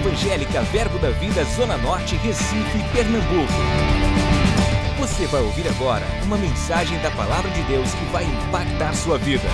Evangélica 0.00 0.62
Verbo 0.62 0.98
da 0.98 1.10
Vida 1.10 1.44
Zona 1.44 1.76
Norte, 1.76 2.16
Recife, 2.16 2.78
Pernambuco. 2.90 3.52
Você 4.98 5.26
vai 5.26 5.42
ouvir 5.42 5.68
agora 5.68 6.06
uma 6.24 6.38
mensagem 6.38 6.98
da 7.02 7.10
Palavra 7.10 7.50
de 7.50 7.62
Deus 7.64 7.92
que 7.92 8.04
vai 8.06 8.24
impactar 8.24 8.94
sua 8.94 9.18
vida. 9.18 9.44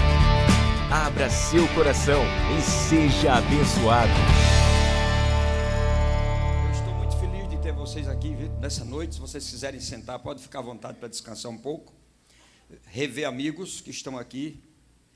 Abra 0.89 1.29
seu 1.29 1.67
coração 1.75 2.23
e 2.57 2.63
seja 2.63 3.35
abençoado. 3.35 4.13
Eu 6.65 6.73
estou 6.73 6.95
muito 6.95 7.17
feliz 7.17 7.49
de 7.51 7.59
ter 7.59 7.73
vocês 7.73 8.07
aqui 8.07 8.37
nessa 8.61 8.85
noite. 8.85 9.17
Se 9.17 9.21
vocês 9.21 9.51
quiserem 9.51 9.81
sentar, 9.81 10.21
pode 10.21 10.41
ficar 10.41 10.61
à 10.61 10.63
vontade 10.63 10.99
para 10.99 11.09
descansar 11.09 11.51
um 11.51 11.59
pouco. 11.59 11.93
Rever 12.87 13.27
amigos 13.27 13.81
que 13.81 13.91
estão 13.91 14.17
aqui, 14.17 14.63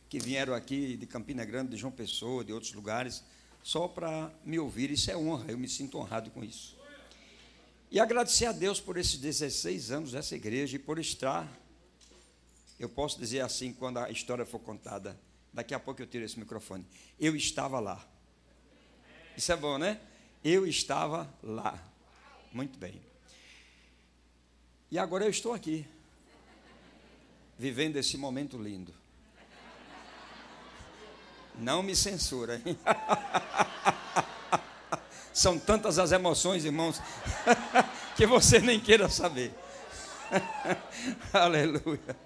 que 0.08 0.18
vieram 0.18 0.54
aqui 0.54 0.96
de 0.96 1.06
Campina 1.06 1.44
Grande, 1.44 1.70
de 1.70 1.76
João 1.76 1.92
Pessoa, 1.92 2.44
de 2.44 2.52
outros 2.52 2.72
lugares, 2.72 3.22
só 3.62 3.88
para 3.88 4.32
me 4.44 4.58
ouvir. 4.58 4.90
Isso 4.90 5.10
é 5.10 5.16
honra, 5.16 5.50
eu 5.50 5.58
me 5.58 5.68
sinto 5.68 5.98
honrado 5.98 6.30
com 6.30 6.42
isso. 6.42 6.78
E 7.90 7.98
agradecer 7.98 8.46
a 8.46 8.52
Deus 8.52 8.80
por 8.80 8.96
esses 8.96 9.18
16 9.18 9.90
anos 9.90 10.12
dessa 10.12 10.36
igreja 10.36 10.76
e 10.76 10.78
por 10.78 10.98
estar, 10.98 11.48
eu 12.78 12.88
posso 12.88 13.18
dizer 13.18 13.40
assim, 13.40 13.72
quando 13.72 13.98
a 13.98 14.10
história 14.10 14.46
for 14.46 14.60
contada, 14.60 15.18
daqui 15.52 15.74
a 15.74 15.80
pouco 15.80 16.00
eu 16.00 16.06
tiro 16.06 16.24
esse 16.24 16.38
microfone. 16.38 16.86
Eu 17.18 17.34
estava 17.34 17.80
lá. 17.80 18.04
Isso 19.36 19.50
é 19.50 19.56
bom, 19.56 19.76
né? 19.76 20.00
Eu 20.44 20.66
estava 20.66 21.28
lá. 21.42 21.82
Muito 22.52 22.78
bem. 22.78 23.00
E 24.90 24.98
agora 24.98 25.24
eu 25.24 25.30
estou 25.30 25.52
aqui, 25.52 25.86
vivendo 27.58 27.96
esse 27.96 28.16
momento 28.16 28.56
lindo. 28.56 28.99
Não 31.60 31.82
me 31.82 31.94
censura, 31.94 32.60
hein? 32.64 32.78
São 35.32 35.58
tantas 35.58 35.98
as 35.98 36.10
emoções, 36.10 36.64
irmãos, 36.64 37.00
que 38.16 38.26
você 38.26 38.58
nem 38.58 38.80
queira 38.80 39.08
saber. 39.08 39.52
Aleluia. 41.32 42.16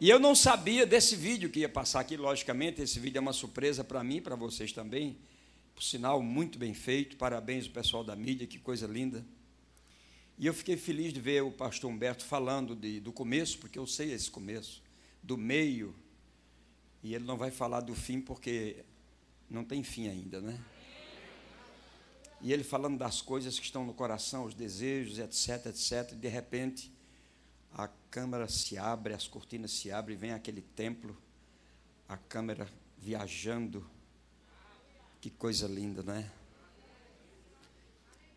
E 0.00 0.10
eu 0.10 0.18
não 0.18 0.34
sabia 0.34 0.84
desse 0.84 1.16
vídeo 1.16 1.48
que 1.48 1.60
ia 1.60 1.68
passar 1.68 2.00
aqui, 2.00 2.16
logicamente, 2.16 2.82
esse 2.82 3.00
vídeo 3.00 3.18
é 3.18 3.20
uma 3.20 3.32
surpresa 3.32 3.82
para 3.82 4.02
mim, 4.04 4.20
para 4.20 4.36
vocês 4.36 4.72
também. 4.72 5.16
Por 5.74 5.82
sinal, 5.82 6.22
muito 6.22 6.58
bem 6.58 6.74
feito. 6.74 7.16
Parabéns 7.16 7.66
ao 7.66 7.72
pessoal 7.72 8.04
da 8.04 8.16
mídia, 8.16 8.46
que 8.46 8.58
coisa 8.58 8.86
linda. 8.86 9.24
E 10.38 10.46
eu 10.46 10.52
fiquei 10.52 10.76
feliz 10.76 11.12
de 11.12 11.20
ver 11.20 11.42
o 11.42 11.50
pastor 11.50 11.90
Humberto 11.90 12.24
falando 12.24 12.74
de, 12.74 13.00
do 13.00 13.12
começo, 13.12 13.58
porque 13.58 13.78
eu 13.78 13.86
sei 13.86 14.12
esse 14.12 14.30
começo, 14.30 14.82
do 15.22 15.38
meio, 15.38 15.94
e 17.06 17.14
ele 17.14 17.24
não 17.24 17.36
vai 17.36 17.52
falar 17.52 17.82
do 17.82 17.94
fim 17.94 18.20
porque 18.20 18.84
não 19.48 19.64
tem 19.64 19.84
fim 19.84 20.08
ainda, 20.08 20.40
né? 20.40 20.60
E 22.40 22.52
ele 22.52 22.64
falando 22.64 22.98
das 22.98 23.22
coisas 23.22 23.60
que 23.60 23.64
estão 23.64 23.86
no 23.86 23.94
coração, 23.94 24.44
os 24.44 24.54
desejos, 24.54 25.20
etc, 25.20 25.66
etc, 25.66 26.12
e 26.12 26.16
de 26.16 26.26
repente 26.26 26.92
a 27.72 27.88
câmera 28.10 28.48
se 28.48 28.76
abre, 28.76 29.14
as 29.14 29.28
cortinas 29.28 29.70
se 29.70 29.92
abrem, 29.92 30.16
vem 30.16 30.32
aquele 30.32 30.60
templo, 30.60 31.16
a 32.08 32.16
câmera 32.16 32.68
viajando. 32.98 33.88
Que 35.20 35.30
coisa 35.30 35.68
linda, 35.68 36.02
né? 36.02 36.28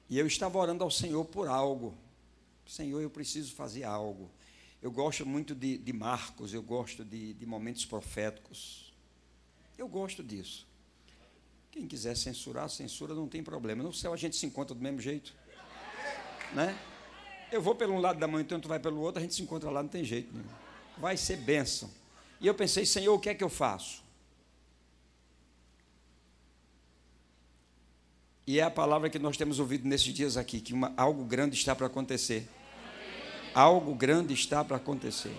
E 0.07 0.19
eu 0.19 0.27
estava 0.27 0.59
orando 0.59 0.83
ao 0.83 0.91
Senhor 0.91 1.25
por 1.25 1.47
algo. 1.47 1.95
Senhor, 2.67 3.01
eu 3.01 3.09
preciso 3.09 3.51
fazer 3.55 3.83
algo. 3.83 4.29
Eu 4.81 4.91
gosto 4.91 5.25
muito 5.25 5.53
de, 5.53 5.77
de 5.77 5.91
Marcos, 5.91 6.53
eu 6.53 6.61
gosto 6.61 7.03
de, 7.03 7.33
de 7.33 7.45
momentos 7.45 7.85
proféticos. 7.85 8.93
Eu 9.77 9.87
gosto 9.87 10.23
disso. 10.23 10.65
Quem 11.71 11.85
quiser 11.85 12.15
censurar, 12.15 12.69
censura, 12.69 13.13
não 13.13 13.27
tem 13.27 13.43
problema. 13.43 13.83
No 13.83 13.93
céu 13.93 14.13
a 14.13 14.17
gente 14.17 14.35
se 14.35 14.45
encontra 14.45 14.73
do 14.73 14.81
mesmo 14.81 14.99
jeito. 14.99 15.33
Né? 16.53 16.77
Eu 17.51 17.61
vou 17.61 17.75
pelo 17.75 17.93
um 17.93 17.99
lado 17.99 18.19
da 18.19 18.27
mão, 18.27 18.39
então 18.39 18.59
tu 18.59 18.67
vai 18.67 18.79
pelo 18.79 19.01
outro, 19.01 19.19
a 19.19 19.21
gente 19.21 19.35
se 19.35 19.41
encontra 19.41 19.69
lá, 19.69 19.83
não 19.83 19.89
tem 19.89 20.03
jeito 20.03 20.33
nenhum. 20.33 20.49
Vai 20.97 21.17
ser 21.17 21.37
bênção. 21.37 21.89
E 22.39 22.47
eu 22.47 22.53
pensei, 22.53 22.85
Senhor, 22.85 23.13
o 23.13 23.19
que 23.19 23.29
é 23.29 23.35
que 23.35 23.43
eu 23.43 23.49
faço? 23.49 24.03
E 28.47 28.59
é 28.59 28.63
a 28.63 28.71
palavra 28.71 29.09
que 29.09 29.19
nós 29.19 29.37
temos 29.37 29.59
ouvido 29.59 29.87
nesses 29.87 30.11
dias 30.13 30.37
aqui, 30.37 30.59
que 30.59 30.73
uma, 30.73 30.93
algo 30.97 31.23
grande 31.23 31.55
está 31.55 31.75
para 31.75 31.85
acontecer. 31.85 32.47
Algo 33.53 33.95
grande 33.95 34.33
está 34.33 34.63
para 34.63 34.77
acontecer. 34.77 35.35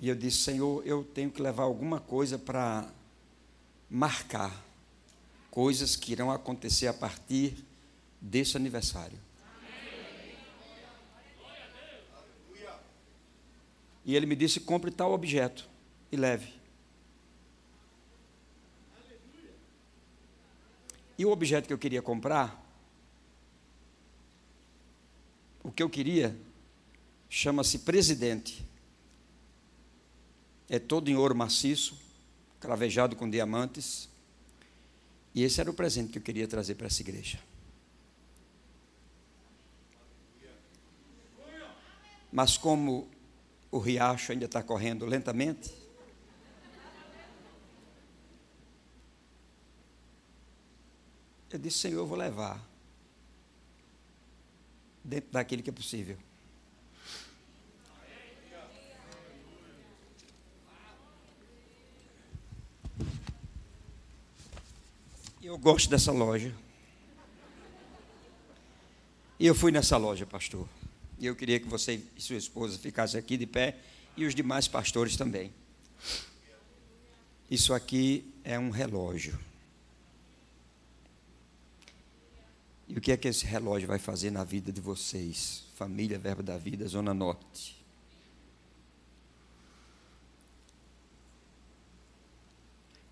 E 0.00 0.08
eu 0.08 0.14
disse, 0.14 0.38
Senhor, 0.38 0.86
eu 0.86 1.04
tenho 1.04 1.30
que 1.30 1.42
levar 1.42 1.64
alguma 1.64 2.00
coisa 2.00 2.38
para 2.38 2.88
marcar 3.90 4.50
coisas 5.50 5.94
que 5.96 6.12
irão 6.12 6.30
acontecer 6.30 6.86
a 6.86 6.94
partir 6.94 7.54
desse 8.20 8.56
aniversário. 8.56 9.18
E 14.04 14.16
ele 14.16 14.24
me 14.24 14.34
disse: 14.34 14.60
compre 14.60 14.90
tal 14.90 15.12
objeto 15.12 15.68
e 16.10 16.16
leve. 16.16 16.59
E 21.20 21.26
o 21.26 21.30
objeto 21.30 21.66
que 21.66 21.72
eu 21.74 21.76
queria 21.76 22.00
comprar, 22.00 22.58
o 25.62 25.70
que 25.70 25.82
eu 25.82 25.90
queria, 25.90 26.34
chama-se 27.28 27.80
presidente. 27.80 28.64
É 30.66 30.78
todo 30.78 31.10
em 31.10 31.16
ouro 31.16 31.34
maciço, 31.34 31.94
cravejado 32.58 33.16
com 33.16 33.28
diamantes. 33.28 34.08
E 35.34 35.42
esse 35.42 35.60
era 35.60 35.70
o 35.70 35.74
presente 35.74 36.10
que 36.10 36.16
eu 36.16 36.22
queria 36.22 36.48
trazer 36.48 36.76
para 36.76 36.86
essa 36.86 37.02
igreja. 37.02 37.38
Mas 42.32 42.56
como 42.56 43.06
o 43.70 43.78
riacho 43.78 44.32
ainda 44.32 44.46
está 44.46 44.62
correndo 44.62 45.04
lentamente, 45.04 45.70
Eu 51.50 51.58
disse, 51.58 51.78
Senhor, 51.78 51.98
eu 51.98 52.06
vou 52.06 52.16
levar. 52.16 52.64
Dentro 55.02 55.32
daquilo 55.32 55.62
que 55.62 55.70
é 55.70 55.72
possível. 55.72 56.16
Eu 65.42 65.58
gosto 65.58 65.90
dessa 65.90 66.12
loja. 66.12 66.54
E 69.38 69.46
eu 69.46 69.54
fui 69.54 69.72
nessa 69.72 69.96
loja, 69.96 70.24
pastor. 70.24 70.68
E 71.18 71.26
eu 71.26 71.34
queria 71.34 71.58
que 71.58 71.66
você 71.66 72.00
e 72.16 72.20
sua 72.20 72.36
esposa 72.36 72.78
ficassem 72.78 73.18
aqui 73.18 73.36
de 73.36 73.46
pé 73.46 73.76
e 74.16 74.24
os 74.24 74.34
demais 74.34 74.68
pastores 74.68 75.16
também. 75.16 75.52
Isso 77.50 77.74
aqui 77.74 78.32
é 78.44 78.56
um 78.58 78.70
relógio. 78.70 79.49
E 82.90 82.98
o 82.98 83.00
que 83.00 83.12
é 83.12 83.16
que 83.16 83.28
esse 83.28 83.46
relógio 83.46 83.86
vai 83.86 84.00
fazer 84.00 84.32
na 84.32 84.42
vida 84.42 84.72
de 84.72 84.80
vocês? 84.80 85.62
Família 85.76 86.18
Verbo 86.18 86.42
da 86.42 86.58
Vida, 86.58 86.88
Zona 86.88 87.14
Norte. 87.14 87.80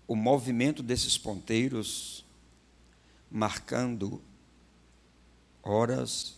O 0.05 0.17
movimento 0.17 0.83
desses 0.83 1.17
ponteiros 1.17 2.25
marcando 3.31 4.21
horas, 5.63 6.35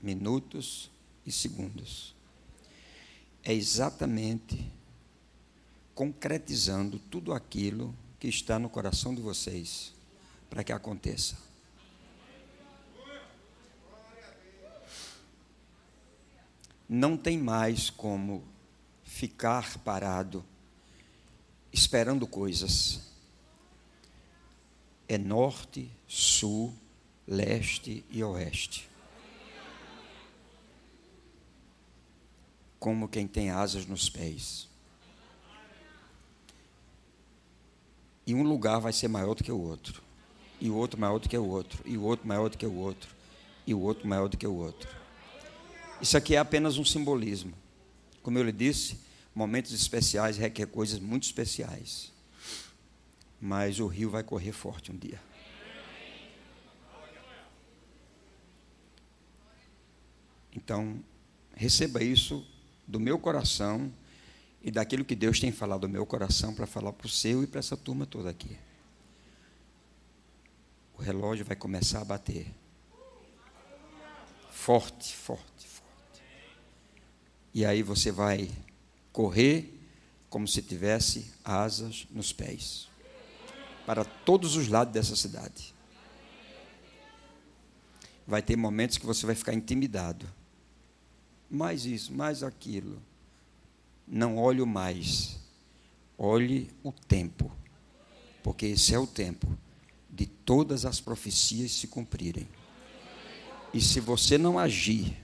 minutos 0.00 0.88
e 1.26 1.32
segundos. 1.32 2.14
É 3.42 3.52
exatamente 3.52 4.70
concretizando 5.96 7.00
tudo 7.10 7.32
aquilo 7.32 7.92
que 8.20 8.28
está 8.28 8.56
no 8.56 8.70
coração 8.70 9.12
de 9.12 9.20
vocês 9.20 9.92
para 10.48 10.62
que 10.62 10.72
aconteça. 10.72 11.47
Não 16.88 17.16
tem 17.16 17.36
mais 17.36 17.90
como 17.90 18.42
ficar 19.04 19.78
parado 19.78 20.42
esperando 21.70 22.26
coisas. 22.26 23.00
É 25.06 25.18
norte, 25.18 25.90
sul, 26.06 26.74
leste 27.26 28.04
e 28.10 28.22
oeste. 28.24 28.88
Como 32.78 33.08
quem 33.08 33.26
tem 33.26 33.50
asas 33.50 33.84
nos 33.86 34.08
pés. 34.08 34.68
E 38.26 38.34
um 38.34 38.42
lugar 38.42 38.78
vai 38.78 38.92
ser 38.92 39.08
maior 39.08 39.34
do 39.34 39.42
que 39.42 39.52
o 39.52 39.60
outro. 39.60 40.02
E 40.60 40.70
o 40.70 40.74
outro 40.74 41.00
maior 41.00 41.18
do 41.18 41.28
que 41.28 41.36
o 41.36 41.46
outro. 41.46 41.82
E 41.84 41.96
o 41.96 42.02
outro 42.02 42.26
maior 42.26 42.48
do 42.48 42.58
que 42.58 42.66
o 42.66 42.74
outro. 42.74 43.10
E 43.66 43.74
o 43.74 43.80
outro 43.80 44.06
maior 44.06 44.28
do 44.28 44.36
que 44.36 44.46
o 44.46 44.54
outro. 44.54 44.97
Isso 46.00 46.16
aqui 46.16 46.36
é 46.36 46.38
apenas 46.38 46.78
um 46.78 46.84
simbolismo. 46.84 47.52
Como 48.22 48.38
eu 48.38 48.44
lhe 48.44 48.52
disse, 48.52 48.98
momentos 49.34 49.72
especiais 49.72 50.36
requer 50.36 50.66
coisas 50.66 51.00
muito 51.00 51.24
especiais. 51.24 52.12
Mas 53.40 53.80
o 53.80 53.86
rio 53.86 54.10
vai 54.10 54.22
correr 54.22 54.52
forte 54.52 54.92
um 54.92 54.96
dia. 54.96 55.20
Então, 60.54 61.02
receba 61.54 62.02
isso 62.02 62.44
do 62.86 62.98
meu 62.98 63.18
coração 63.18 63.92
e 64.62 64.70
daquilo 64.70 65.04
que 65.04 65.14
Deus 65.14 65.38
tem 65.38 65.52
falado 65.52 65.82
do 65.82 65.88
meu 65.88 66.04
coração 66.04 66.54
para 66.54 66.66
falar 66.66 66.92
para 66.92 67.06
o 67.06 67.10
seu 67.10 67.42
e 67.42 67.46
para 67.46 67.60
essa 67.60 67.76
turma 67.76 68.06
toda 68.06 68.30
aqui. 68.30 68.56
O 70.96 71.02
relógio 71.02 71.44
vai 71.44 71.54
começar 71.54 72.00
a 72.00 72.04
bater. 72.04 72.52
Forte, 74.50 75.14
forte. 75.14 75.67
E 77.58 77.66
aí 77.66 77.82
você 77.82 78.12
vai 78.12 78.48
correr 79.12 79.76
como 80.30 80.46
se 80.46 80.62
tivesse 80.62 81.32
asas 81.44 82.06
nos 82.08 82.32
pés 82.32 82.86
para 83.84 84.04
todos 84.04 84.54
os 84.54 84.68
lados 84.68 84.94
dessa 84.94 85.16
cidade. 85.16 85.74
Vai 88.24 88.42
ter 88.42 88.54
momentos 88.54 88.96
que 88.96 89.04
você 89.04 89.26
vai 89.26 89.34
ficar 89.34 89.54
intimidado. 89.54 90.24
Mais 91.50 91.84
isso, 91.84 92.12
mais 92.12 92.44
aquilo. 92.44 93.02
Não 94.06 94.38
olhe 94.38 94.64
mais. 94.64 95.36
Olhe 96.16 96.70
o 96.84 96.92
tempo. 96.92 97.50
Porque 98.40 98.66
esse 98.66 98.94
é 98.94 99.00
o 99.00 99.06
tempo 99.06 99.48
de 100.08 100.26
todas 100.26 100.84
as 100.84 101.00
profecias 101.00 101.72
se 101.72 101.88
cumprirem. 101.88 102.46
E 103.74 103.80
se 103.80 103.98
você 103.98 104.38
não 104.38 104.60
agir, 104.60 105.16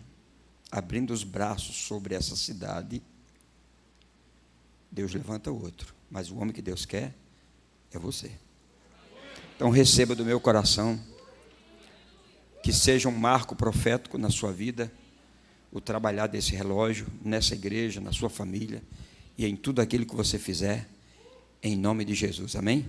abrindo 0.75 1.12
os 1.12 1.23
braços 1.23 1.76
sobre 1.76 2.17
essa 2.17 2.35
cidade, 2.35 3.00
Deus 4.91 5.15
levanta 5.15 5.53
outro. 5.53 5.94
Mas 6.11 6.32
o 6.32 6.37
homem 6.37 6.53
que 6.53 6.61
Deus 6.61 6.85
quer 6.85 7.15
é 7.93 7.99
você. 7.99 8.32
Então 9.55 9.71
receba 9.71 10.17
do 10.17 10.25
meu 10.25 10.41
coração 10.41 11.00
que 12.61 12.73
seja 12.73 13.09
um 13.09 13.17
marco 13.17 13.55
profético 13.55 14.19
na 14.19 14.31
sua 14.31 14.53
vida 14.53 14.93
o 15.71 15.81
trabalhar 15.81 16.26
desse 16.26 16.56
relógio 16.56 17.06
nessa 17.25 17.55
igreja, 17.55 18.00
na 18.00 18.12
sua 18.12 18.29
família 18.29 18.82
e 19.38 19.47
em 19.47 19.55
tudo 19.55 19.81
aquilo 19.81 20.05
que 20.05 20.15
você 20.17 20.41
fizer, 20.41 20.88
em 21.62 21.77
nome 21.77 22.05
de 22.05 22.15
Jesus. 22.15 22.56
Amém? 22.56 22.85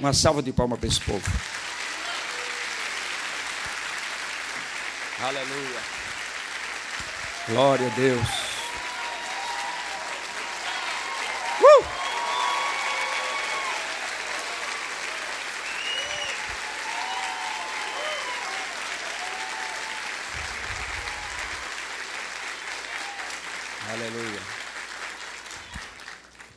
Uma 0.00 0.12
salva 0.12 0.42
de 0.42 0.52
palmas 0.52 0.80
para 0.80 0.88
esse 0.88 1.00
povo. 1.00 1.24
Aleluia. 5.20 5.95
Glória 7.48 7.86
a 7.86 7.90
Deus. 7.90 8.46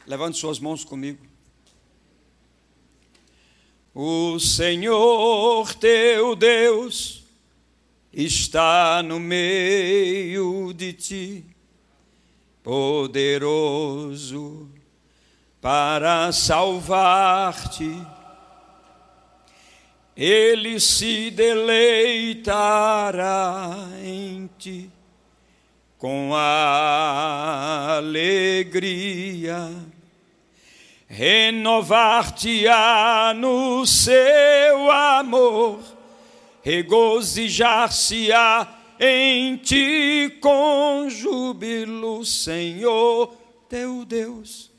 Levante 0.07 0.39
suas 0.39 0.57
mãos 0.57 0.83
comigo. 0.83 1.24
O 3.94 4.39
Senhor 4.39 5.71
teu 5.75 6.35
Deus 6.35 7.19
está 8.11 9.03
no 9.03 9.19
meio 9.19 10.73
de 10.73 10.94
ti, 10.94 11.45
poderoso 12.63 14.67
para 15.61 16.31
salvar-te. 16.31 18.01
Ele 20.15 20.79
se 20.79 21.29
deleitará 21.31 22.47
em 24.03 24.50
ti 24.57 24.89
com 25.97 26.31
alegria 26.35 28.09
renovar-te-á 31.09 33.33
no 33.35 33.85
seu 33.85 34.89
amor, 34.91 35.81
regozijar-se-á 36.61 38.77
em 39.00 39.56
ti 39.57 40.38
com 40.41 41.07
júbilo, 41.09 42.25
Senhor 42.25 43.33
teu 43.69 44.03
Deus 44.03 44.69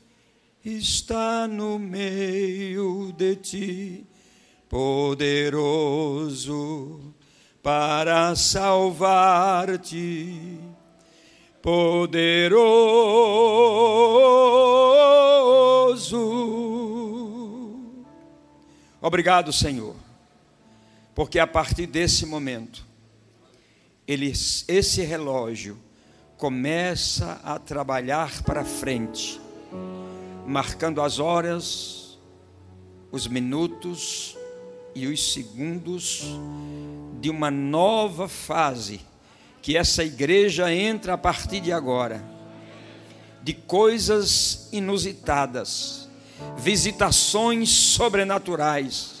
está 0.63 1.47
no 1.47 1.79
meio 1.79 3.11
de 3.13 3.35
ti, 3.35 4.05
poderoso 4.69 5.41
para 7.63 8.35
salvar-te, 8.35 10.37
poderoso. 11.61 12.81
Obrigado, 19.01 19.51
Senhor, 19.51 19.95
porque 21.21 21.37
a 21.37 21.45
partir 21.45 21.85
desse 21.85 22.25
momento, 22.25 22.83
ele, 24.07 24.33
esse 24.67 25.03
relógio 25.03 25.77
começa 26.35 27.39
a 27.43 27.59
trabalhar 27.59 28.41
para 28.41 28.65
frente, 28.65 29.39
marcando 30.47 30.99
as 30.99 31.19
horas, 31.19 32.17
os 33.11 33.27
minutos 33.27 34.35
e 34.95 35.05
os 35.05 35.31
segundos 35.31 36.23
de 37.19 37.29
uma 37.29 37.51
nova 37.51 38.27
fase 38.27 38.99
que 39.61 39.77
essa 39.77 40.03
igreja 40.03 40.73
entra 40.73 41.13
a 41.13 41.17
partir 41.19 41.59
de 41.59 41.71
agora 41.71 42.25
de 43.43 43.53
coisas 43.53 44.69
inusitadas, 44.71 46.09
visitações 46.57 47.69
sobrenaturais, 47.69 49.20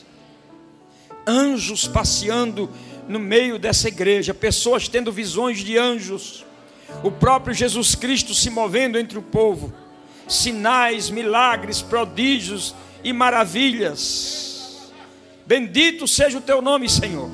anjos 1.27 1.87
passeando 1.87 2.69
no 3.07 3.19
meio 3.19 3.59
dessa 3.59 3.87
igreja, 3.87 4.33
pessoas 4.33 4.87
tendo 4.87 5.11
visões 5.11 5.59
de 5.59 5.77
anjos, 5.77 6.45
o 7.03 7.11
próprio 7.11 7.53
Jesus 7.53 7.95
Cristo 7.95 8.33
se 8.33 8.49
movendo 8.49 8.97
entre 8.97 9.17
o 9.17 9.21
povo, 9.21 9.73
sinais, 10.27 11.09
milagres, 11.09 11.81
prodígios 11.81 12.75
e 13.03 13.11
maravilhas. 13.11 14.91
Bendito 15.45 16.07
seja 16.07 16.37
o 16.37 16.41
teu 16.41 16.61
nome, 16.61 16.89
Senhor. 16.89 17.29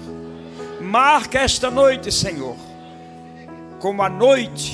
Marca 0.81 1.39
esta 1.39 1.69
noite, 1.69 2.11
Senhor, 2.11 2.55
como 3.79 4.01
a 4.01 4.09
noite 4.09 4.73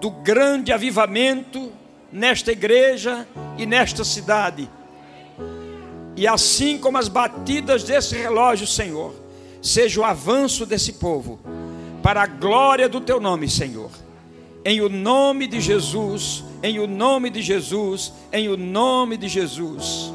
do 0.00 0.10
grande 0.10 0.72
avivamento 0.72 1.72
nesta 2.12 2.52
igreja 2.52 3.26
e 3.56 3.66
nesta 3.66 4.04
cidade. 4.04 4.68
E 6.18 6.26
assim 6.26 6.76
como 6.76 6.98
as 6.98 7.06
batidas 7.06 7.84
desse 7.84 8.16
relógio, 8.16 8.66
Senhor, 8.66 9.14
seja 9.62 10.00
o 10.00 10.04
avanço 10.04 10.66
desse 10.66 10.94
povo, 10.94 11.38
para 12.02 12.24
a 12.24 12.26
glória 12.26 12.88
do 12.88 13.00
teu 13.00 13.20
nome, 13.20 13.48
Senhor. 13.48 13.88
Em 14.64 14.80
o 14.80 14.88
nome 14.88 15.46
de 15.46 15.60
Jesus, 15.60 16.42
em 16.60 16.80
o 16.80 16.88
nome 16.88 17.30
de 17.30 17.40
Jesus, 17.40 18.12
em 18.32 18.48
o 18.48 18.56
nome 18.56 19.16
de 19.16 19.28
Jesus. 19.28 20.12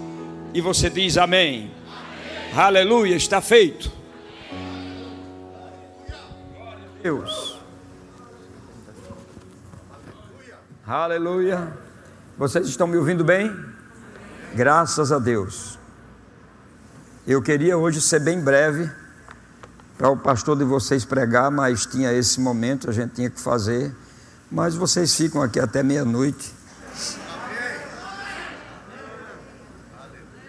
E 0.54 0.60
você 0.60 0.90
diz 0.90 1.18
amém. 1.18 1.72
amém. 1.88 2.54
Aleluia, 2.54 3.16
está 3.16 3.40
feito. 3.40 3.90
Deus. 7.02 7.56
Aleluia. 10.86 11.78
Vocês 12.38 12.68
estão 12.68 12.88
me 12.88 12.98
ouvindo 12.98 13.24
bem? 13.24 13.50
Graças 14.54 15.10
a 15.10 15.18
Deus. 15.18 15.73
Eu 17.26 17.42
queria 17.42 17.78
hoje 17.78 18.02
ser 18.02 18.20
bem 18.20 18.42
breve 18.42 18.92
para 19.98 20.10
o 20.10 20.18
pastor 20.18 20.58
de 20.58 20.66
vocês 20.66 21.06
pregar, 21.06 21.50
mas 21.50 21.86
tinha 21.86 22.12
esse 22.12 22.38
momento, 22.42 22.90
a 22.90 22.94
gente 22.94 23.14
tinha 23.14 23.30
que 23.30 23.40
fazer. 23.40 23.96
Mas 24.52 24.76
vocês 24.76 25.16
ficam 25.16 25.42
aqui 25.42 25.58
até 25.58 25.82
meia-noite. 25.82 26.54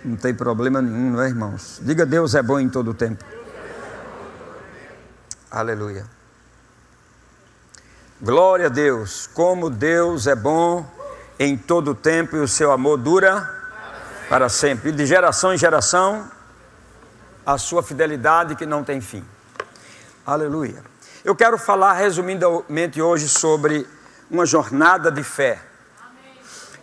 Não 0.04 0.16
tem 0.16 0.35
problema 0.35 0.83
nenhum, 0.83 1.12
não 1.12 1.23
é, 1.23 1.28
irmãos? 1.28 1.78
Diga 1.81 2.04
Deus 2.04 2.35
é 2.35 2.43
bom 2.43 2.59
em 2.59 2.69
todo 2.69 2.90
o 2.90 2.95
tempo. 2.95 3.25
Aleluia. 5.49 6.04
Glória 8.21 8.66
a 8.66 8.69
Deus, 8.69 9.28
como 9.33 9.71
Deus 9.71 10.26
é 10.26 10.35
bom 10.35 10.85
em 11.38 11.57
todo 11.57 11.93
o 11.93 11.95
tempo 11.95 12.35
e 12.35 12.40
o 12.40 12.49
seu 12.49 12.73
amor 12.73 12.99
dura 12.99 13.49
para 14.28 14.49
sempre. 14.49 14.88
E 14.88 14.93
de 14.93 15.07
geração 15.07 15.54
em 15.54 15.57
geração, 15.57 16.34
a 17.45 17.59
sua 17.59 17.83
fidelidade 17.83 18.57
que 18.57 18.67
não 18.67 18.83
tem 18.83 19.01
fim. 19.01 19.25
Aleluia. 20.27 20.83
Eu 21.25 21.35
quero 21.35 21.59
falar 21.59 21.95
resumidamente 21.95 23.01
hoje 23.01 23.29
sobre 23.29 23.87
uma 24.31 24.47
jornada 24.47 25.11
de 25.11 25.23
fé, 25.23 25.61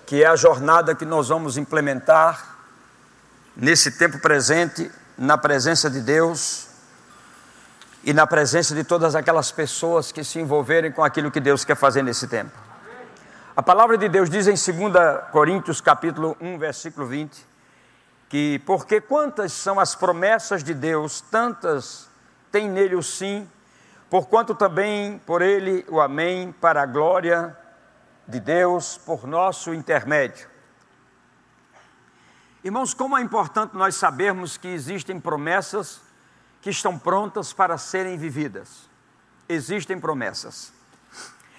que 0.06 0.24
é 0.24 0.28
a 0.28 0.36
jornada 0.36 0.94
que 0.96 1.06
nós 1.06 1.30
vamos 1.30 1.58
implementar 1.58 2.58
nesse 3.56 3.92
tempo 3.92 4.20
presente, 4.20 4.92
na 5.18 5.38
presença 5.38 5.90
de 5.90 6.02
Deus 6.02 6.68
e 8.04 8.14
na 8.14 8.26
presença 8.26 8.74
de 8.74 8.84
todas 8.84 9.16
aquelas 9.16 9.52
pessoas 9.52 10.12
que 10.12 10.24
se 10.24 10.40
envolverem 10.40 10.92
com 10.92 11.04
aquilo 11.04 11.30
que 11.30 11.40
Deus 11.40 11.64
quer 11.64 11.76
fazer 11.76 12.02
nesse 12.02 12.28
tempo. 12.28 12.52
A 13.56 13.62
palavra 13.62 13.98
de 13.98 14.08
Deus 14.08 14.30
diz 14.30 14.48
em 14.48 14.54
2 14.54 15.30
Coríntios 15.32 15.82
capítulo 15.82 16.36
1, 16.40 16.58
versículo 16.58 17.06
20, 17.06 17.51
que 18.32 18.60
porque 18.60 19.02
quantas 19.02 19.52
são 19.52 19.78
as 19.78 19.94
promessas 19.94 20.64
de 20.64 20.74
Deus, 20.74 21.20
tantas 21.20 22.08
tem 22.50 22.70
nele 22.70 22.96
o 22.96 23.04
sim, 23.04 23.46
porquanto 24.10 24.56
também 24.56 25.20
por 25.26 25.42
ele 25.42 25.84
o 25.90 26.00
amém, 26.00 26.50
para 26.50 26.82
a 26.82 26.86
glória 26.86 27.54
de 28.26 28.40
Deus, 28.40 28.98
por 28.98 29.28
nosso 29.28 29.74
intermédio. 29.74 30.48
Irmãos, 32.64 32.94
como 32.94 33.18
é 33.18 33.22
importante 33.22 33.76
nós 33.76 33.96
sabermos 33.96 34.56
que 34.56 34.70
existem 34.70 35.20
promessas 35.20 36.00
que 36.62 36.70
estão 36.70 36.98
prontas 36.98 37.52
para 37.52 37.78
serem 37.78 38.18
vividas. 38.18 38.90
Existem 39.50 40.00
promessas. 40.00 40.72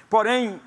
Porém, 0.08 0.58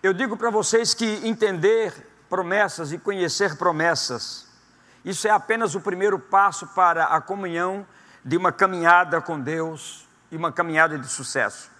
eu 0.00 0.12
digo 0.12 0.36
para 0.36 0.48
vocês 0.48 0.94
que 0.94 1.26
entender 1.26 1.92
promessas 2.28 2.92
e 2.92 2.98
conhecer 2.98 3.56
promessas, 3.56 4.48
isso 5.04 5.26
é 5.26 5.30
apenas 5.30 5.74
o 5.74 5.80
primeiro 5.80 6.18
passo 6.18 6.66
para 6.68 7.04
a 7.04 7.20
comunhão 7.20 7.86
de 8.24 8.36
uma 8.36 8.52
caminhada 8.52 9.20
com 9.20 9.40
Deus 9.40 10.06
e 10.30 10.36
uma 10.36 10.52
caminhada 10.52 10.98
de 10.98 11.08
sucesso. 11.08 11.70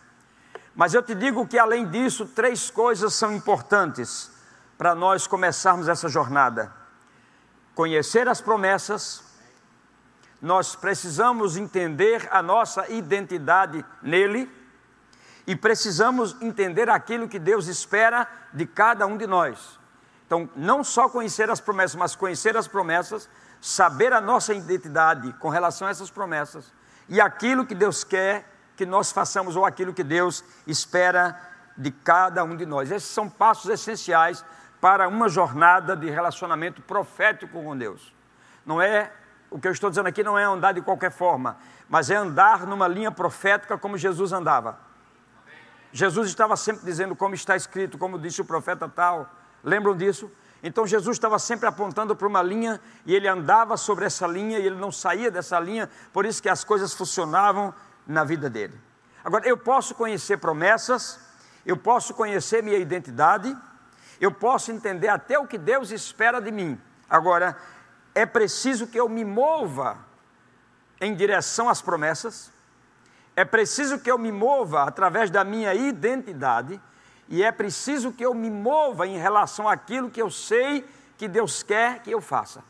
Mas 0.75 0.95
eu 0.95 1.03
te 1.03 1.15
digo 1.15 1.47
que, 1.47 1.59
além 1.59 1.87
disso, 1.87 2.27
três 2.27 2.71
coisas 2.71 3.15
são 3.15 3.33
importantes 3.33 4.31
para 4.79 4.95
nós 4.95 5.27
começarmos 5.27 5.89
essa 5.89 6.09
jornada: 6.09 6.73
conhecer 7.75 8.29
as 8.29 8.41
promessas, 8.41 9.23
nós 10.41 10.75
precisamos 10.75 11.57
entender 11.57 12.27
a 12.33 12.43
nossa 12.43 12.91
identidade 12.91 13.85
nele 14.01 14.51
e 15.47 15.55
precisamos 15.55 16.41
entender 16.41 16.89
aquilo 16.89 17.29
que 17.29 17.39
Deus 17.39 17.67
espera 17.67 18.27
de 18.53 18.65
cada 18.67 19.07
um 19.07 19.17
de 19.17 19.27
nós. 19.27 19.80
Então, 20.31 20.49
não 20.55 20.85
só 20.85 21.09
conhecer 21.09 21.51
as 21.51 21.61
promessas, 21.61 21.97
mas 21.97 22.15
conhecer 22.15 22.57
as 22.57 22.69
promessas, 22.69 23.29
saber 23.61 24.13
a 24.13 24.21
nossa 24.21 24.55
identidade 24.55 25.33
com 25.41 25.49
relação 25.49 25.89
a 25.89 25.91
essas 25.91 26.09
promessas 26.09 26.73
e 27.09 27.21
aquilo 27.21 27.67
que 27.67 27.75
Deus 27.75 28.05
quer 28.05 28.49
que 28.77 28.87
nós 28.87 29.11
façamos 29.11 29.57
ou 29.57 29.67
aquilo 29.67 29.93
que 29.93 30.05
Deus 30.05 30.45
espera 30.69 31.37
de 31.77 31.91
cada 31.91 32.45
um 32.45 32.57
de 32.57 32.65
nós. 32.65 32.93
Esses 32.93 33.09
são 33.09 33.29
passos 33.29 33.69
essenciais 33.73 34.45
para 34.81 35.09
uma 35.09 35.29
jornada 35.29 35.97
de 35.97 36.09
relacionamento 36.09 36.81
profético 36.81 37.61
com 37.65 37.77
Deus. 37.77 38.15
Não 38.65 38.81
é 38.81 39.11
o 39.51 39.59
que 39.59 39.67
eu 39.67 39.73
estou 39.73 39.91
dizendo 39.91 40.07
aqui 40.07 40.23
não 40.23 40.39
é 40.39 40.45
andar 40.45 40.71
de 40.71 40.81
qualquer 40.81 41.11
forma, 41.11 41.57
mas 41.89 42.09
é 42.09 42.15
andar 42.15 42.69
numa 42.69 42.87
linha 42.87 43.11
profética 43.11 43.77
como 43.77 43.99
Jesus 43.99 44.33
andava. 44.33 44.79
Jesus 45.93 46.29
estava 46.29 46.57
sempre 46.57 46.85
dizendo 46.85 47.17
como 47.17 47.35
está 47.35 47.57
escrito, 47.57 47.99
como 47.99 48.17
disse 48.17 48.41
o 48.41 48.45
profeta 48.45 48.89
tal. 48.89 49.40
Lembram 49.63 49.97
disso? 49.97 50.31
Então 50.63 50.87
Jesus 50.87 51.17
estava 51.17 51.39
sempre 51.39 51.67
apontando 51.67 52.15
para 52.15 52.27
uma 52.27 52.43
linha 52.43 52.81
e 53.07 53.15
ele 53.15 53.27
andava 53.27 53.77
sobre 53.77 54.05
essa 54.05 54.27
linha 54.27 54.59
e 54.59 54.67
ele 54.67 54.77
não 54.77 54.93
saía 54.93 55.31
dessa 55.31 55.59
linha, 55.59 55.89
por 56.13 56.27
isso 56.27 56.43
que 56.43 56.49
as 56.49 56.65
coisas 56.65 56.93
funcionavam 56.93 57.75
na 58.07 58.25
vida 58.25 58.51
dele. 58.51 58.79
Agora, 59.25 59.47
eu 59.47 59.57
posso 59.57 59.95
conhecer 59.95 60.39
promessas, 60.39 61.21
eu 61.65 61.77
posso 61.77 62.15
conhecer 62.15 62.63
minha 62.63 62.79
identidade, 62.79 63.57
eu 64.21 64.33
posso 64.33 64.71
entender 64.71 65.09
até 65.09 65.39
o 65.39 65.47
que 65.47 65.59
Deus 65.59 65.91
espera 65.91 66.41
de 66.41 66.51
mim. 66.51 66.81
Agora, 67.09 67.57
é 68.15 68.27
preciso 68.27 68.87
que 68.87 68.99
eu 68.99 69.09
me 69.09 69.25
mova 69.25 69.99
em 71.01 71.15
direção 71.15 71.69
às 71.69 71.81
promessas, 71.81 72.53
é 73.37 73.45
preciso 73.45 73.99
que 73.99 74.11
eu 74.11 74.19
me 74.19 74.31
mova 74.31 74.83
através 74.83 75.31
da 75.31 75.45
minha 75.45 75.73
identidade, 75.75 76.81
e 77.31 77.45
é 77.45 77.53
preciso 77.53 78.13
que 78.13 78.27
eu 78.27 78.35
me 78.35 78.51
mova 78.51 79.07
em 79.07 79.17
relação 79.17 79.69
àquilo 79.69 80.11
que 80.11 80.21
eu 80.21 80.29
sei 80.29 80.85
que 81.17 81.29
Deus 81.29 81.63
quer 81.63 82.03
que 82.03 82.11
eu 82.11 82.21
faça. 82.21 82.63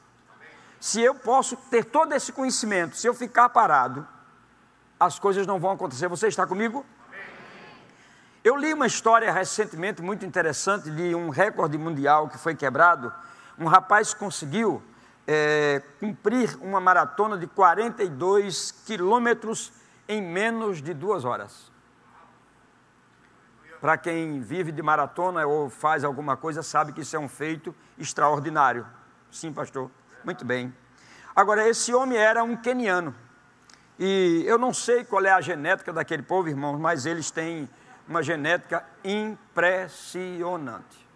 Se 0.79 1.01
eu 1.01 1.15
posso 1.15 1.57
ter 1.57 1.85
todo 1.87 2.13
esse 2.13 2.31
conhecimento, 2.31 2.95
se 2.95 3.07
eu 3.07 3.15
ficar 3.15 3.49
parado, 3.49 4.07
as 4.99 5.19
coisas 5.19 5.47
não 5.47 5.59
vão 5.59 5.71
acontecer. 5.71 6.09
Você 6.09 6.29
está 6.29 6.47
comigo? 6.47 6.85
Eu 8.45 8.55
li 8.55 8.73
uma 8.75 8.87
história 8.87 9.33
recentemente 9.33 10.03
muito 10.03 10.27
interessante 10.27 10.91
de 10.91 11.15
um 11.15 11.31
recorde 11.31 11.79
mundial 11.79 12.29
que 12.29 12.37
foi 12.37 12.55
quebrado. 12.55 13.13
Um 13.59 13.67
rapaz 13.67 14.13
conseguiu 14.13 14.83
é, 15.27 15.83
cumprir 15.99 16.59
uma 16.61 16.81
maratona 16.81 17.39
de 17.39 17.47
42 17.47 18.73
quilômetros 18.85 19.73
em 20.07 20.21
menos 20.21 20.83
de 20.83 20.93
duas 20.93 21.25
horas. 21.25 21.70
Para 23.81 23.97
quem 23.97 24.41
vive 24.41 24.73
de 24.73 24.83
maratona 24.83 25.47
ou 25.47 25.71
faz 25.71 26.05
alguma 26.05 26.37
coisa, 26.37 26.63
sabe 26.63 26.93
que 26.93 27.01
isso 27.01 27.17
é 27.17 27.19
um 27.19 27.29
feito 27.29 27.75
extraordinário. 27.99 28.87
Sim, 29.31 29.53
pastor. 29.53 29.91
Muito 30.23 30.45
bem. 30.45 30.75
Agora, 31.35 31.67
esse 31.67 31.95
homem 31.95 32.19
era 32.19 32.45
um 32.45 32.57
queniano. 32.57 33.15
E 33.99 34.43
eu 34.47 34.59
não 34.59 34.75
sei 34.75 35.05
qual 35.05 35.25
é 35.25 35.31
a 35.31 35.41
genética 35.41 35.93
daquele 35.93 36.23
povo, 36.23 36.49
irmãos, 36.49 36.79
mas 36.79 37.07
eles 37.07 37.31
têm 37.31 37.69
uma 38.07 38.23
genética 38.23 38.85
impressionante. 39.05 41.09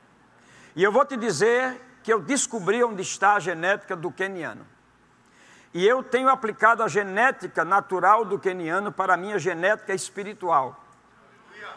E 0.77 0.83
eu 0.83 0.93
vou 0.93 1.05
te 1.05 1.17
dizer 1.17 1.81
que 2.03 2.13
eu 2.13 2.21
descobri 2.21 2.83
onde 2.85 3.03
está 3.03 3.35
a 3.35 3.41
genética 3.41 3.97
do 3.97 4.11
queniano. 4.11 4.67
E 5.73 5.87
eu 5.87 6.03
tenho 6.03 6.29
aplicado 6.29 6.83
a 6.83 6.89
genética 6.89 7.65
natural 7.65 8.25
do 8.25 8.39
queniano 8.39 8.93
para 8.93 9.15
a 9.15 9.17
minha 9.17 9.39
genética 9.39 9.93
espiritual. 9.93 10.84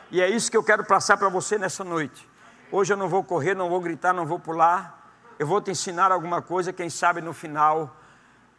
E 0.10 0.22
é 0.22 0.30
isso 0.30 0.50
que 0.50 0.56
eu 0.56 0.64
quero 0.64 0.86
passar 0.86 1.18
para 1.18 1.28
você 1.28 1.58
nessa 1.58 1.84
noite. 1.84 2.28
Hoje 2.72 2.94
eu 2.94 2.98
não 2.98 3.10
vou 3.10 3.24
correr, 3.24 3.54
não 3.54 3.70
vou 3.70 3.82
gritar, 3.82 4.14
não 4.14 4.26
vou 4.26 4.40
pular. 4.40 5.12
Eu 5.38 5.46
vou 5.46 5.62
te 5.62 5.70
ensinar 5.70 6.12
alguma 6.12 6.42
coisa, 6.42 6.72
quem 6.74 6.90
sabe 6.90 7.22
no 7.22 7.34
final 7.34 7.96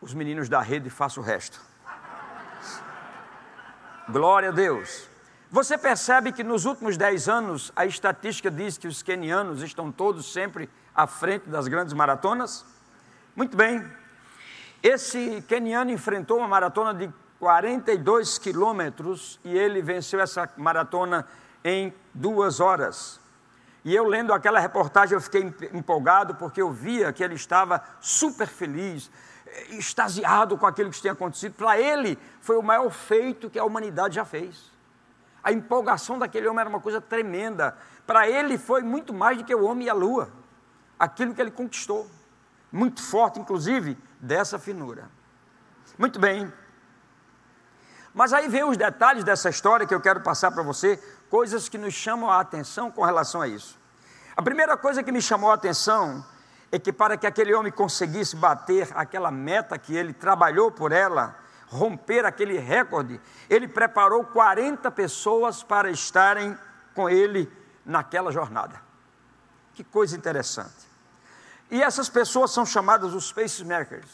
os 0.00 0.14
meninos 0.14 0.48
da 0.48 0.60
rede 0.60 0.90
façam 0.90 1.22
o 1.22 1.26
resto. 1.26 1.60
Glória 4.08 4.50
a 4.50 4.52
Deus. 4.52 5.08
Você 5.50 5.76
percebe 5.76 6.32
que 6.32 6.44
nos 6.44 6.66
últimos 6.66 6.96
dez 6.96 7.28
anos 7.28 7.72
a 7.74 7.86
estatística 7.86 8.50
diz 8.50 8.76
que 8.76 8.86
os 8.86 9.02
quenianos 9.02 9.62
estão 9.62 9.90
todos 9.90 10.32
sempre 10.32 10.68
à 10.94 11.06
frente 11.06 11.48
das 11.48 11.66
grandes 11.66 11.94
maratonas? 11.94 12.64
Muito 13.34 13.56
bem. 13.56 13.84
Esse 14.82 15.42
keniano 15.48 15.90
enfrentou 15.90 16.38
uma 16.38 16.48
maratona 16.48 16.92
de 16.92 17.10
42 17.38 18.38
quilômetros 18.38 19.38
e 19.44 19.56
ele 19.56 19.80
venceu 19.80 20.20
essa 20.20 20.48
maratona 20.56 21.26
em 21.64 21.92
duas 22.12 22.60
horas. 22.60 23.20
E 23.84 23.94
eu 23.94 24.04
lendo 24.04 24.32
aquela 24.32 24.58
reportagem 24.58 25.14
eu 25.14 25.20
fiquei 25.20 25.42
empolgado 25.72 26.34
porque 26.34 26.60
eu 26.60 26.70
via 26.70 27.12
que 27.12 27.22
ele 27.22 27.34
estava 27.34 27.82
super 28.00 28.48
feliz, 28.48 29.10
extasiado 29.70 30.58
com 30.58 30.66
aquilo 30.66 30.90
que 30.90 31.00
tinha 31.00 31.12
acontecido. 31.12 31.54
Para 31.54 31.80
ele 31.80 32.18
foi 32.40 32.56
o 32.56 32.62
maior 32.62 32.90
feito 32.90 33.48
que 33.48 33.58
a 33.58 33.64
humanidade 33.64 34.16
já 34.16 34.24
fez. 34.24 34.72
A 35.42 35.52
empolgação 35.52 36.18
daquele 36.18 36.48
homem 36.48 36.60
era 36.60 36.68
uma 36.68 36.80
coisa 36.80 37.00
tremenda. 37.00 37.76
Para 38.06 38.28
ele 38.28 38.58
foi 38.58 38.82
muito 38.82 39.14
mais 39.14 39.38
do 39.38 39.44
que 39.44 39.54
o 39.54 39.64
homem 39.64 39.86
e 39.86 39.90
a 39.90 39.94
lua 39.94 40.30
aquilo 40.98 41.34
que 41.34 41.40
ele 41.40 41.50
conquistou. 41.50 42.10
Muito 42.72 43.02
forte, 43.02 43.38
inclusive, 43.38 43.96
dessa 44.20 44.58
finura. 44.58 45.08
Muito 45.96 46.18
bem. 46.18 46.52
Mas 48.18 48.32
aí 48.32 48.48
vem 48.48 48.64
os 48.64 48.76
detalhes 48.76 49.22
dessa 49.22 49.48
história 49.48 49.86
que 49.86 49.94
eu 49.94 50.00
quero 50.00 50.20
passar 50.20 50.50
para 50.50 50.60
você, 50.64 50.96
coisas 51.30 51.68
que 51.68 51.78
nos 51.78 51.94
chamam 51.94 52.28
a 52.28 52.40
atenção 52.40 52.90
com 52.90 53.04
relação 53.04 53.40
a 53.40 53.46
isso. 53.46 53.78
A 54.36 54.42
primeira 54.42 54.76
coisa 54.76 55.04
que 55.04 55.12
me 55.12 55.22
chamou 55.22 55.52
a 55.52 55.54
atenção 55.54 56.26
é 56.72 56.80
que 56.80 56.92
para 56.92 57.16
que 57.16 57.28
aquele 57.28 57.54
homem 57.54 57.70
conseguisse 57.70 58.34
bater 58.34 58.88
aquela 58.96 59.30
meta 59.30 59.78
que 59.78 59.94
ele 59.94 60.12
trabalhou 60.12 60.68
por 60.68 60.90
ela, 60.90 61.36
romper 61.68 62.24
aquele 62.24 62.58
recorde, 62.58 63.20
ele 63.48 63.68
preparou 63.68 64.24
40 64.24 64.90
pessoas 64.90 65.62
para 65.62 65.88
estarem 65.88 66.58
com 66.96 67.08
ele 67.08 67.48
naquela 67.86 68.32
jornada. 68.32 68.82
Que 69.74 69.84
coisa 69.84 70.16
interessante. 70.16 70.88
E 71.70 71.80
essas 71.80 72.08
pessoas 72.08 72.50
são 72.50 72.66
chamadas 72.66 73.14
os 73.14 73.30
pacemakers, 73.30 74.10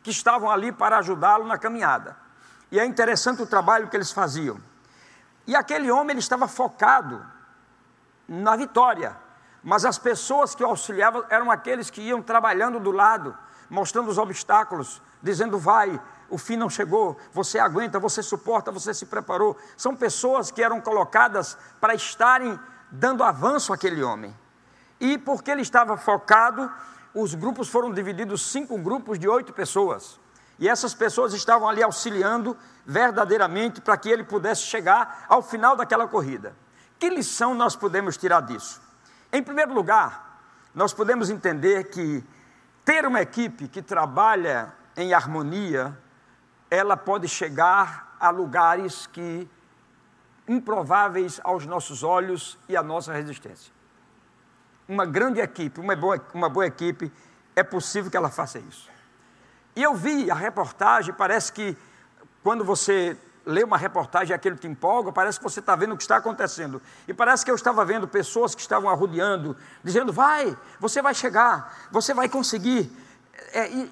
que 0.00 0.12
estavam 0.12 0.48
ali 0.48 0.70
para 0.70 0.98
ajudá-lo 0.98 1.44
na 1.44 1.58
caminhada. 1.58 2.22
E 2.70 2.78
é 2.78 2.84
interessante 2.84 3.42
o 3.42 3.46
trabalho 3.46 3.88
que 3.88 3.96
eles 3.96 4.12
faziam. 4.12 4.58
E 5.46 5.54
aquele 5.54 5.90
homem 5.90 6.12
ele 6.12 6.20
estava 6.20 6.48
focado 6.48 7.24
na 8.26 8.56
vitória, 8.56 9.16
mas 9.62 9.84
as 9.84 9.98
pessoas 9.98 10.54
que 10.54 10.64
o 10.64 10.66
auxiliavam 10.66 11.24
eram 11.28 11.50
aqueles 11.50 11.90
que 11.90 12.00
iam 12.00 12.22
trabalhando 12.22 12.80
do 12.80 12.90
lado, 12.90 13.36
mostrando 13.68 14.08
os 14.08 14.18
obstáculos, 14.18 15.02
dizendo: 15.22 15.58
vai, 15.58 16.00
o 16.30 16.38
fim 16.38 16.56
não 16.56 16.70
chegou, 16.70 17.18
você 17.32 17.58
aguenta, 17.58 17.98
você 17.98 18.22
suporta, 18.22 18.72
você 18.72 18.94
se 18.94 19.06
preparou. 19.06 19.56
São 19.76 19.94
pessoas 19.94 20.50
que 20.50 20.62
eram 20.62 20.80
colocadas 20.80 21.56
para 21.80 21.94
estarem 21.94 22.58
dando 22.90 23.22
avanço 23.22 23.72
àquele 23.72 24.02
homem. 24.02 24.34
E 24.98 25.18
porque 25.18 25.50
ele 25.50 25.62
estava 25.62 25.96
focado, 25.96 26.72
os 27.14 27.34
grupos 27.34 27.68
foram 27.68 27.92
divididos 27.92 28.50
cinco 28.50 28.78
grupos 28.78 29.18
de 29.18 29.28
oito 29.28 29.52
pessoas. 29.52 30.18
E 30.58 30.68
essas 30.68 30.94
pessoas 30.94 31.32
estavam 31.32 31.68
ali 31.68 31.82
auxiliando 31.82 32.56
verdadeiramente 32.86 33.80
para 33.80 33.96
que 33.96 34.08
ele 34.08 34.24
pudesse 34.24 34.62
chegar 34.62 35.26
ao 35.28 35.42
final 35.42 35.76
daquela 35.76 36.06
corrida. 36.06 36.54
Que 36.98 37.08
lição 37.08 37.54
nós 37.54 37.74
podemos 37.74 38.16
tirar 38.16 38.40
disso? 38.42 38.80
Em 39.32 39.42
primeiro 39.42 39.72
lugar, 39.74 40.40
nós 40.74 40.92
podemos 40.92 41.30
entender 41.30 41.84
que 41.90 42.24
ter 42.84 43.04
uma 43.06 43.20
equipe 43.20 43.68
que 43.68 43.82
trabalha 43.82 44.72
em 44.96 45.12
harmonia, 45.12 45.96
ela 46.70 46.96
pode 46.96 47.26
chegar 47.28 48.16
a 48.20 48.30
lugares 48.30 49.06
que 49.06 49.48
improváveis 50.46 51.40
aos 51.42 51.66
nossos 51.66 52.02
olhos 52.02 52.58
e 52.68 52.76
à 52.76 52.82
nossa 52.82 53.12
resistência. 53.12 53.72
Uma 54.86 55.06
grande 55.06 55.40
equipe, 55.40 55.80
uma 55.80 55.96
boa, 55.96 56.20
uma 56.34 56.48
boa 56.48 56.66
equipe, 56.66 57.10
é 57.56 57.62
possível 57.62 58.10
que 58.10 58.16
ela 58.16 58.30
faça 58.30 58.58
isso. 58.58 58.93
E 59.76 59.82
eu 59.82 59.94
vi 59.94 60.30
a 60.30 60.34
reportagem, 60.34 61.12
parece 61.14 61.52
que 61.52 61.76
quando 62.42 62.64
você 62.64 63.16
lê 63.46 63.62
uma 63.62 63.76
reportagem 63.76 64.34
aquilo 64.34 64.56
te 64.56 64.66
empolga, 64.66 65.12
parece 65.12 65.38
que 65.38 65.44
você 65.44 65.60
está 65.60 65.76
vendo 65.76 65.94
o 65.94 65.96
que 65.96 66.02
está 66.02 66.16
acontecendo. 66.16 66.80
E 67.06 67.12
parece 67.12 67.44
que 67.44 67.50
eu 67.50 67.54
estava 67.54 67.84
vendo 67.84 68.08
pessoas 68.08 68.54
que 68.54 68.60
estavam 68.60 68.88
arrodeando, 68.88 69.56
dizendo: 69.82 70.12
vai, 70.12 70.56
você 70.78 71.02
vai 71.02 71.14
chegar, 71.14 71.88
você 71.90 72.14
vai 72.14 72.28
conseguir. 72.28 72.90
É, 73.52 73.88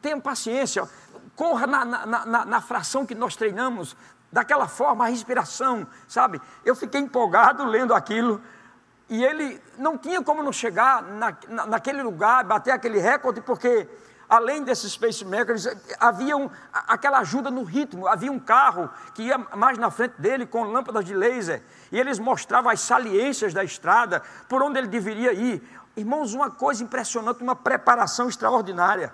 tenha 0.00 0.18
paciência, 0.20 0.88
corra 1.34 1.66
na, 1.66 1.84
na, 1.84 2.06
na, 2.06 2.44
na 2.44 2.60
fração 2.60 3.04
que 3.04 3.14
nós 3.14 3.36
treinamos, 3.36 3.96
daquela 4.32 4.66
forma, 4.66 5.04
a 5.04 5.08
respiração, 5.08 5.86
sabe? 6.08 6.40
Eu 6.64 6.74
fiquei 6.74 7.00
empolgado 7.00 7.64
lendo 7.64 7.94
aquilo, 7.94 8.40
e 9.08 9.24
ele 9.24 9.62
não 9.78 9.96
tinha 9.96 10.22
como 10.22 10.42
não 10.42 10.52
chegar 10.52 11.02
na, 11.02 11.36
na, 11.48 11.66
naquele 11.66 12.02
lugar, 12.02 12.44
bater 12.44 12.72
aquele 12.72 12.98
recorde, 12.98 13.40
porque 13.40 13.88
além 14.28 14.62
desses 14.62 14.96
pacemakers, 14.96 15.66
havia 16.00 16.36
um, 16.36 16.50
aquela 16.72 17.18
ajuda 17.18 17.50
no 17.50 17.62
ritmo. 17.62 18.06
Havia 18.06 18.30
um 18.30 18.38
carro 18.38 18.90
que 19.14 19.22
ia 19.22 19.38
mais 19.38 19.78
na 19.78 19.90
frente 19.90 20.20
dele 20.20 20.46
com 20.46 20.64
lâmpadas 20.64 21.04
de 21.04 21.14
laser, 21.14 21.62
e 21.90 21.98
eles 21.98 22.18
mostravam 22.18 22.70
as 22.70 22.80
saliências 22.80 23.54
da 23.54 23.62
estrada, 23.62 24.22
por 24.48 24.62
onde 24.62 24.78
ele 24.78 24.88
deveria 24.88 25.32
ir. 25.32 25.62
Irmãos, 25.96 26.34
uma 26.34 26.50
coisa 26.50 26.82
impressionante, 26.82 27.42
uma 27.42 27.56
preparação 27.56 28.28
extraordinária. 28.28 29.12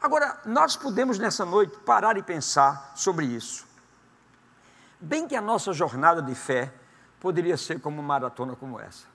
Agora, 0.00 0.40
nós 0.44 0.74
podemos 0.74 1.18
nessa 1.18 1.44
noite 1.44 1.76
parar 1.80 2.16
e 2.16 2.22
pensar 2.22 2.92
sobre 2.96 3.26
isso. 3.26 3.66
Bem 5.00 5.28
que 5.28 5.36
a 5.36 5.40
nossa 5.40 5.72
jornada 5.72 6.22
de 6.22 6.34
fé 6.34 6.72
poderia 7.20 7.56
ser 7.56 7.80
como 7.80 8.00
uma 8.00 8.06
maratona 8.06 8.56
como 8.56 8.80
essa. 8.80 9.12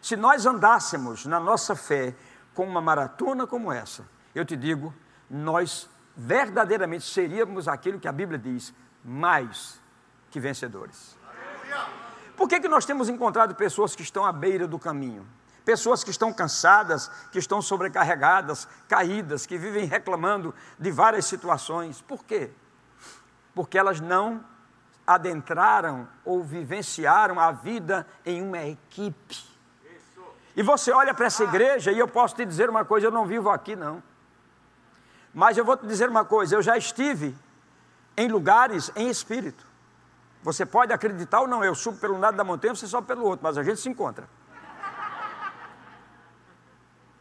Se 0.00 0.16
nós 0.16 0.46
andássemos 0.46 1.26
na 1.26 1.38
nossa 1.38 1.76
fé 1.76 2.14
com 2.54 2.66
uma 2.66 2.80
maratona 2.80 3.46
como 3.46 3.72
essa, 3.72 4.06
eu 4.34 4.44
te 4.44 4.56
digo, 4.56 4.94
nós 5.28 5.88
verdadeiramente 6.16 7.04
seríamos 7.04 7.68
aquilo 7.68 7.98
que 7.98 8.08
a 8.08 8.12
Bíblia 8.12 8.38
diz, 8.38 8.74
mais 9.04 9.80
que 10.30 10.38
vencedores. 10.38 11.16
Por 12.36 12.48
que, 12.48 12.60
que 12.60 12.68
nós 12.68 12.84
temos 12.84 13.08
encontrado 13.08 13.54
pessoas 13.54 13.94
que 13.94 14.02
estão 14.02 14.24
à 14.24 14.32
beira 14.32 14.66
do 14.66 14.78
caminho? 14.78 15.26
Pessoas 15.64 16.02
que 16.02 16.10
estão 16.10 16.32
cansadas, 16.32 17.08
que 17.30 17.38
estão 17.38 17.60
sobrecarregadas, 17.60 18.66
caídas, 18.88 19.46
que 19.46 19.58
vivem 19.58 19.84
reclamando 19.84 20.54
de 20.78 20.90
várias 20.90 21.26
situações. 21.26 22.00
Por 22.00 22.24
quê? 22.24 22.50
porque 23.54 23.78
elas 23.78 24.00
não 24.00 24.44
adentraram 25.06 26.08
ou 26.24 26.42
vivenciaram 26.42 27.38
a 27.38 27.50
vida 27.50 28.06
em 28.24 28.42
uma 28.42 28.62
equipe. 28.64 29.38
E 30.56 30.62
você 30.62 30.90
olha 30.92 31.14
para 31.14 31.26
essa 31.26 31.44
igreja 31.44 31.92
e 31.92 31.98
eu 31.98 32.08
posso 32.08 32.34
te 32.34 32.44
dizer 32.44 32.68
uma 32.68 32.84
coisa: 32.84 33.06
eu 33.06 33.10
não 33.10 33.26
vivo 33.26 33.50
aqui, 33.50 33.76
não. 33.76 34.02
Mas 35.32 35.56
eu 35.56 35.64
vou 35.64 35.76
te 35.76 35.86
dizer 35.86 36.08
uma 36.08 36.24
coisa: 36.24 36.54
eu 36.54 36.62
já 36.62 36.76
estive 36.76 37.36
em 38.16 38.28
lugares 38.28 38.90
em 38.96 39.08
espírito. 39.08 39.66
Você 40.42 40.64
pode 40.64 40.92
acreditar 40.92 41.40
ou 41.40 41.46
não, 41.46 41.62
eu 41.62 41.74
subo 41.74 41.98
pelo 41.98 42.18
lado 42.18 42.36
da 42.36 42.44
montanha, 42.44 42.74
você 42.74 42.86
sobe 42.86 43.06
pelo 43.06 43.24
outro, 43.24 43.40
mas 43.42 43.58
a 43.58 43.62
gente 43.62 43.80
se 43.80 43.88
encontra. 43.88 44.26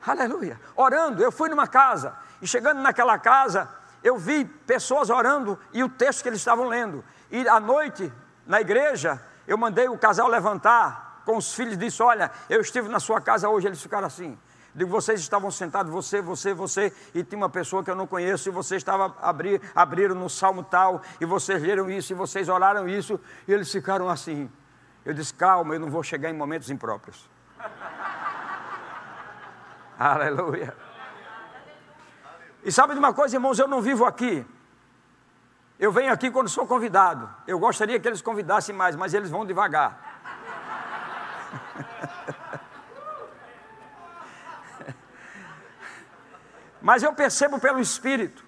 Aleluia. 0.06 0.60
Orando, 0.76 1.22
eu 1.22 1.32
fui 1.32 1.50
numa 1.50 1.68
casa, 1.68 2.16
e 2.42 2.48
chegando 2.48 2.82
naquela 2.82 3.20
casa, 3.20 3.70
eu 4.02 4.18
vi 4.18 4.46
pessoas 4.46 5.10
orando 5.10 5.60
e 5.74 5.84
o 5.84 5.90
texto 5.90 6.24
que 6.24 6.30
eles 6.30 6.40
estavam 6.40 6.66
lendo. 6.66 7.04
E 7.30 7.48
à 7.48 7.60
noite, 7.60 8.12
na 8.48 8.62
igreja, 8.62 9.22
eu 9.46 9.58
mandei 9.58 9.90
o 9.90 9.98
casal 9.98 10.28
levantar 10.28 11.09
com 11.30 11.38
os 11.38 11.54
filhos 11.54 11.78
disse: 11.78 12.02
Olha, 12.02 12.32
eu 12.50 12.60
estive 12.60 12.90
na 12.90 13.00
sua 13.00 13.22
casa 13.22 13.48
hoje. 13.48 13.68
Eles 13.68 13.80
ficaram 13.80 14.08
assim. 14.08 14.36
Digo, 14.74 14.90
vocês 14.90 15.20
estavam 15.20 15.52
sentados, 15.52 15.92
você, 15.92 16.22
você, 16.22 16.54
você, 16.54 16.94
e 17.14 17.24
tinha 17.24 17.38
uma 17.38 17.50
pessoa 17.50 17.84
que 17.84 17.92
eu 17.92 17.96
não 17.96 18.08
conheço, 18.08 18.50
e 18.50 18.52
vocês 18.52 18.80
estavam 18.80 19.14
abrir, 19.22 19.62
abriram 19.76 20.16
no 20.16 20.30
salmo 20.30 20.64
tal, 20.64 21.02
e 21.20 21.26
vocês 21.26 21.62
leram 21.62 21.90
isso, 21.90 22.14
e 22.14 22.16
vocês 22.16 22.50
oraram 22.50 22.88
isso, 22.88 23.20
e 23.48 23.54
eles 23.54 23.72
ficaram 23.72 24.10
assim. 24.10 24.50
Eu 25.04 25.14
disse, 25.14 25.34
calma, 25.34 25.74
eu 25.74 25.80
não 25.80 25.90
vou 25.90 26.04
chegar 26.04 26.30
em 26.30 26.34
momentos 26.34 26.70
impróprios. 26.70 27.28
Aleluia. 29.98 30.76
E 32.64 32.72
sabe 32.72 32.94
de 32.94 33.00
uma 33.00 33.14
coisa, 33.14 33.36
irmãos, 33.36 33.58
eu 33.58 33.68
não 33.68 33.82
vivo 33.82 34.06
aqui. 34.06 34.46
Eu 35.80 35.92
venho 35.92 36.12
aqui 36.12 36.30
quando 36.30 36.48
sou 36.48 36.68
convidado. 36.68 37.28
Eu 37.48 37.58
gostaria 37.58 38.00
que 38.00 38.08
eles 38.08 38.22
convidassem 38.22 38.76
mais, 38.76 38.96
mas 38.96 39.14
eles 39.14 39.32
vão 39.32 39.46
devagar. 39.46 40.09
mas 46.82 47.04
eu 47.04 47.14
percebo 47.14 47.60
pelo 47.60 47.80
Espírito 47.80 48.44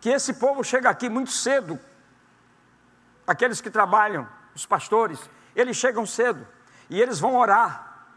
que 0.00 0.10
esse 0.10 0.34
povo 0.34 0.64
chega 0.64 0.90
aqui 0.90 1.08
muito 1.08 1.30
cedo. 1.30 1.78
Aqueles 3.24 3.60
que 3.60 3.70
trabalham, 3.70 4.28
os 4.54 4.66
pastores, 4.66 5.18
eles 5.54 5.76
chegam 5.76 6.04
cedo 6.04 6.46
e 6.90 7.00
eles 7.00 7.20
vão 7.20 7.36
orar. 7.36 8.08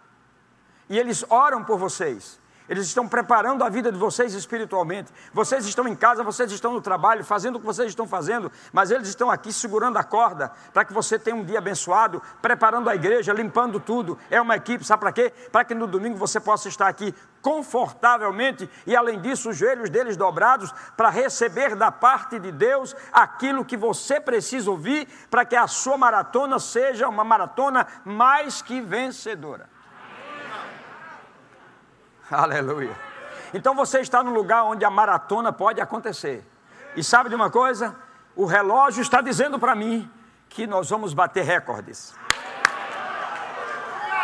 E 0.90 0.98
eles 0.98 1.24
oram 1.30 1.64
por 1.64 1.78
vocês. 1.78 2.40
Eles 2.68 2.88
estão 2.88 3.08
preparando 3.08 3.64
a 3.64 3.70
vida 3.70 3.92
de 3.92 3.98
vocês 3.98 4.34
espiritualmente. 4.34 5.12
Vocês 5.34 5.66
estão 5.66 5.88
em 5.88 5.96
casa, 5.96 6.24
vocês 6.24 6.52
estão 6.52 6.74
no 6.74 6.82
trabalho, 6.82 7.24
fazendo 7.24 7.58
o 7.58 7.60
que 7.60 7.66
vocês 7.66 7.90
estão 7.90 8.08
fazendo, 8.08 8.52
mas 8.74 8.92
eles 8.92 9.08
estão 9.08 9.30
aqui 9.30 9.54
segurando 9.54 9.98
a 9.98 10.04
corda 10.04 10.52
para 10.74 10.84
que 10.84 10.94
você 10.94 11.20
tenha 11.20 11.36
um 11.36 11.44
dia 11.44 11.60
abençoado, 11.60 12.22
preparando 12.42 12.90
a 12.90 12.96
igreja, 12.96 13.34
limpando 13.34 13.80
tudo. 13.80 14.18
É 14.30 14.42
uma 14.42 14.56
equipe, 14.56 14.84
sabe 14.84 15.02
para 15.02 15.12
quê? 15.12 15.32
Para 15.52 15.64
que 15.64 15.76
no 15.76 15.86
domingo 15.86 16.18
você 16.18 16.40
possa 16.40 16.68
estar 16.68 16.88
aqui 16.88 17.14
confortavelmente 17.42 18.68
e, 18.88 18.96
além 18.96 19.22
disso, 19.22 19.52
os 19.52 19.58
joelhos 19.58 19.90
deles 19.92 20.18
dobrados 20.18 20.74
para 20.98 21.10
receber 21.10 21.76
da 21.76 21.92
parte 21.92 22.40
de 22.40 22.52
Deus 22.52 22.96
aquilo 23.14 23.64
que 23.64 23.78
você 23.78 24.20
precisa 24.20 24.72
ouvir 24.72 25.08
para 25.30 25.46
que 25.46 25.56
a 25.56 25.68
sua 25.68 25.96
maratona 25.96 26.58
seja 26.58 27.08
uma 27.08 27.24
maratona 27.24 27.86
mais 28.04 28.64
que 28.64 28.82
vencedora. 28.82 29.75
Aleluia. 32.32 32.96
Então 33.54 33.76
você 33.76 34.00
está 34.00 34.24
no 34.24 34.34
lugar 34.34 34.64
onde 34.64 34.84
a 34.84 34.90
maratona 34.90 35.54
pode 35.54 35.80
acontecer. 35.80 36.46
E 36.96 37.04
sabe 37.04 37.30
de 37.30 37.36
uma 37.36 37.50
coisa? 37.50 37.96
O 38.36 38.46
relógio 38.46 39.02
está 39.02 39.22
dizendo 39.22 39.60
para 39.60 39.76
mim 39.76 40.10
que 40.50 40.68
nós 40.68 40.90
vamos 40.90 41.14
bater 41.14 41.44
recordes. 41.44 42.14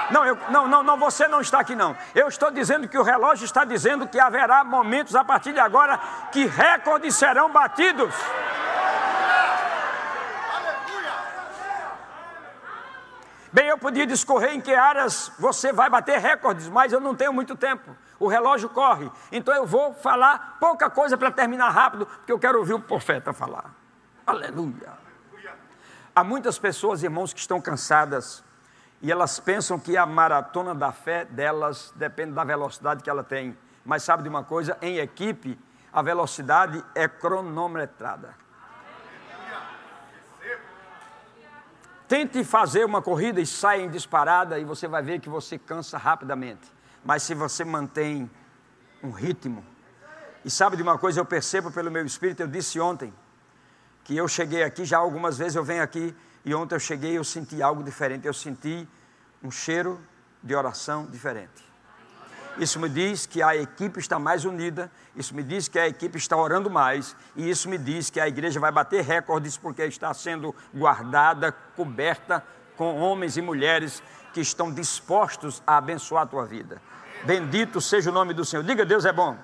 Não, 0.09 0.25
eu, 0.25 0.37
não, 0.49 0.67
não, 0.67 0.83
não, 0.83 0.97
você 0.97 1.27
não 1.27 1.39
está 1.39 1.61
aqui 1.61 1.73
não. 1.73 1.95
Eu 2.13 2.27
estou 2.27 2.51
dizendo 2.51 2.87
que 2.87 2.97
o 2.97 3.03
relógio 3.03 3.45
está 3.45 3.63
dizendo 3.63 4.05
que 4.05 4.19
haverá 4.19 4.63
momentos 4.63 5.15
a 5.15 5.23
partir 5.23 5.53
de 5.53 5.59
agora 5.59 5.97
que 6.31 6.45
recordes 6.45 7.15
serão 7.15 7.49
batidos. 7.49 8.13
Bem, 13.53 13.67
eu 13.67 13.77
podia 13.77 14.07
discorrer 14.07 14.53
em 14.53 14.61
que 14.61 14.73
áreas 14.73 15.29
você 15.37 15.73
vai 15.73 15.89
bater 15.89 16.19
recordes, 16.19 16.69
mas 16.69 16.93
eu 16.93 17.01
não 17.01 17.13
tenho 17.13 17.33
muito 17.33 17.55
tempo. 17.55 17.95
O 18.17 18.27
relógio 18.27 18.69
corre. 18.69 19.11
Então 19.29 19.53
eu 19.53 19.65
vou 19.65 19.93
falar 19.93 20.57
pouca 20.59 20.89
coisa 20.89 21.17
para 21.17 21.29
terminar 21.29 21.69
rápido, 21.69 22.05
porque 22.05 22.31
eu 22.31 22.39
quero 22.39 22.59
ouvir 22.59 22.73
o 22.73 22.79
profeta 22.79 23.33
falar. 23.33 23.73
Aleluia. 24.25 24.93
Há 26.15 26.23
muitas 26.23 26.57
pessoas, 26.57 27.03
irmãos, 27.03 27.33
que 27.33 27.39
estão 27.39 27.59
cansadas 27.59 28.43
e 29.01 29.11
elas 29.11 29.39
pensam 29.39 29.79
que 29.79 29.97
a 29.97 30.05
maratona 30.05 30.73
da 30.73 30.91
fé 30.91 31.25
delas 31.25 31.91
depende 31.95 32.31
da 32.31 32.43
velocidade 32.43 33.03
que 33.03 33.09
ela 33.09 33.23
tem. 33.23 33.57
Mas 33.83 34.03
sabe 34.03 34.23
de 34.23 34.29
uma 34.29 34.43
coisa? 34.43 34.77
Em 34.81 34.97
equipe, 34.97 35.59
a 35.91 36.01
velocidade 36.01 36.83
é 36.95 37.07
cronometrada. 37.07 38.33
Tente 42.11 42.43
fazer 42.43 42.83
uma 42.83 43.01
corrida 43.01 43.39
e 43.39 43.45
saia 43.45 43.83
em 43.83 43.89
disparada 43.89 44.59
e 44.59 44.65
você 44.65 44.85
vai 44.85 45.01
ver 45.01 45.21
que 45.21 45.29
você 45.29 45.57
cansa 45.57 45.97
rapidamente. 45.97 46.69
Mas 47.05 47.23
se 47.23 47.33
você 47.33 47.63
mantém 47.63 48.29
um 49.01 49.11
ritmo. 49.11 49.63
E 50.43 50.51
sabe 50.51 50.75
de 50.75 50.83
uma 50.83 50.97
coisa, 50.97 51.21
eu 51.21 51.25
percebo 51.25 51.71
pelo 51.71 51.89
meu 51.89 52.05
espírito, 52.05 52.41
eu 52.41 52.47
disse 52.47 52.81
ontem, 52.81 53.13
que 54.03 54.17
eu 54.17 54.27
cheguei 54.27 54.61
aqui, 54.61 54.83
já 54.83 54.97
algumas 54.97 55.37
vezes 55.37 55.55
eu 55.55 55.63
venho 55.63 55.81
aqui, 55.81 56.13
e 56.43 56.53
ontem 56.53 56.75
eu 56.75 56.81
cheguei 56.81 57.17
eu 57.17 57.23
senti 57.23 57.61
algo 57.61 57.81
diferente, 57.81 58.27
eu 58.27 58.33
senti 58.33 58.85
um 59.41 59.49
cheiro 59.49 59.97
de 60.43 60.53
oração 60.53 61.05
diferente. 61.05 61.70
Isso 62.57 62.79
me 62.79 62.89
diz 62.89 63.25
que 63.25 63.41
a 63.41 63.55
equipe 63.55 63.99
está 63.99 64.19
mais 64.19 64.43
unida, 64.43 64.91
isso 65.15 65.33
me 65.33 65.41
diz 65.41 65.67
que 65.67 65.79
a 65.79 65.87
equipe 65.87 66.17
está 66.17 66.35
orando 66.35 66.69
mais, 66.69 67.15
e 67.35 67.49
isso 67.49 67.69
me 67.69 67.77
diz 67.77 68.09
que 68.09 68.19
a 68.19 68.27
igreja 68.27 68.59
vai 68.59 68.71
bater 68.71 69.03
recordes 69.03 69.57
porque 69.57 69.83
está 69.83 70.13
sendo 70.13 70.53
guardada, 70.73 71.51
coberta 71.75 72.43
com 72.75 72.99
homens 72.99 73.37
e 73.37 73.41
mulheres 73.41 74.03
que 74.33 74.41
estão 74.41 74.71
dispostos 74.71 75.61
a 75.65 75.77
abençoar 75.77 76.23
a 76.23 76.27
tua 76.27 76.45
vida. 76.45 76.81
Bendito 77.23 77.79
seja 77.79 78.09
o 78.09 78.13
nome 78.13 78.33
do 78.33 78.43
Senhor. 78.43 78.63
Diga, 78.63 78.85
Deus 78.85 79.05
é 79.05 79.13
bom. 79.13 79.37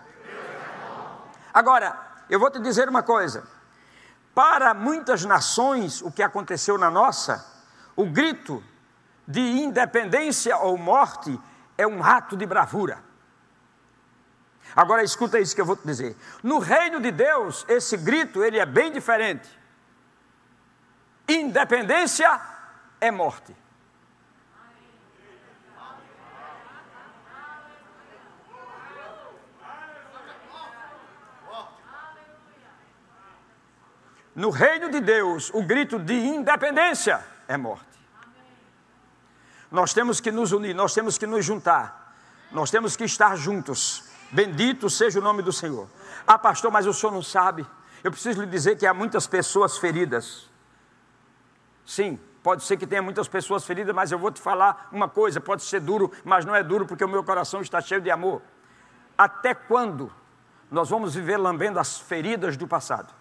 Agora, 1.53 1.97
eu 2.29 2.39
vou 2.39 2.51
te 2.51 2.59
dizer 2.59 2.89
uma 2.89 3.03
coisa. 3.03 3.43
Para 4.33 4.73
muitas 4.73 5.23
nações, 5.23 6.01
o 6.01 6.11
que 6.11 6.21
aconteceu 6.21 6.77
na 6.77 6.91
nossa, 6.91 7.45
o 7.95 8.05
grito 8.05 8.63
de 9.27 9.41
independência 9.41 10.57
ou 10.57 10.77
morte 10.77 11.39
é 11.77 11.85
um 11.85 12.03
ato 12.03 12.35
de 12.35 12.45
bravura. 12.45 13.03
Agora 14.75 15.03
escuta 15.03 15.39
isso 15.39 15.55
que 15.55 15.61
eu 15.61 15.65
vou 15.65 15.75
te 15.75 15.85
dizer. 15.85 16.15
No 16.43 16.59
reino 16.59 16.99
de 16.99 17.11
Deus, 17.11 17.65
esse 17.67 17.95
grito 17.97 18.43
ele 18.43 18.59
é 18.59 18.65
bem 18.65 18.91
diferente. 18.91 19.47
Independência 21.27 22.39
é 22.99 23.11
morte. 23.11 23.55
No 34.35 34.51
reino 34.51 34.91
de 34.91 34.99
Deus, 34.99 35.51
o 35.51 35.63
grito 35.63 35.97
de 35.97 36.13
independência 36.13 37.25
é 37.47 37.57
morte. 37.57 37.96
Nós 39.71 39.93
temos 39.93 40.19
que 40.19 40.31
nos 40.31 40.51
unir, 40.51 40.73
nós 40.73 40.93
temos 40.93 41.17
que 41.17 41.27
nos 41.27 41.45
juntar, 41.45 42.15
nós 42.51 42.71
temos 42.71 42.95
que 42.95 43.03
estar 43.03 43.35
juntos. 43.35 44.03
Bendito 44.31 44.89
seja 44.89 45.19
o 45.19 45.23
nome 45.23 45.41
do 45.41 45.51
Senhor. 45.51 45.87
Ah, 46.25 46.37
pastor, 46.37 46.71
mas 46.71 46.85
o 46.85 46.93
senhor 46.93 47.11
não 47.11 47.21
sabe. 47.21 47.65
Eu 48.03 48.11
preciso 48.11 48.41
lhe 48.41 48.47
dizer 48.47 48.77
que 48.77 48.85
há 48.85 48.93
muitas 48.93 49.25
pessoas 49.25 49.77
feridas. 49.77 50.49
Sim, 51.85 52.19
pode 52.43 52.63
ser 52.63 52.77
que 52.77 52.85
tenha 52.85 53.01
muitas 53.01 53.27
pessoas 53.27 53.65
feridas, 53.65 53.95
mas 53.95 54.11
eu 54.11 54.19
vou 54.19 54.31
te 54.31 54.41
falar 54.41 54.89
uma 54.91 55.07
coisa: 55.07 55.39
pode 55.39 55.63
ser 55.63 55.79
duro, 55.79 56.11
mas 56.23 56.45
não 56.45 56.53
é 56.53 56.63
duro 56.63 56.85
porque 56.85 57.03
o 57.03 57.07
meu 57.07 57.23
coração 57.23 57.61
está 57.61 57.81
cheio 57.81 58.01
de 58.01 58.11
amor. 58.11 58.41
Até 59.17 59.53
quando 59.53 60.11
nós 60.69 60.89
vamos 60.89 61.15
viver 61.15 61.37
lambendo 61.37 61.79
as 61.79 61.97
feridas 61.97 62.57
do 62.57 62.67
passado? 62.67 63.13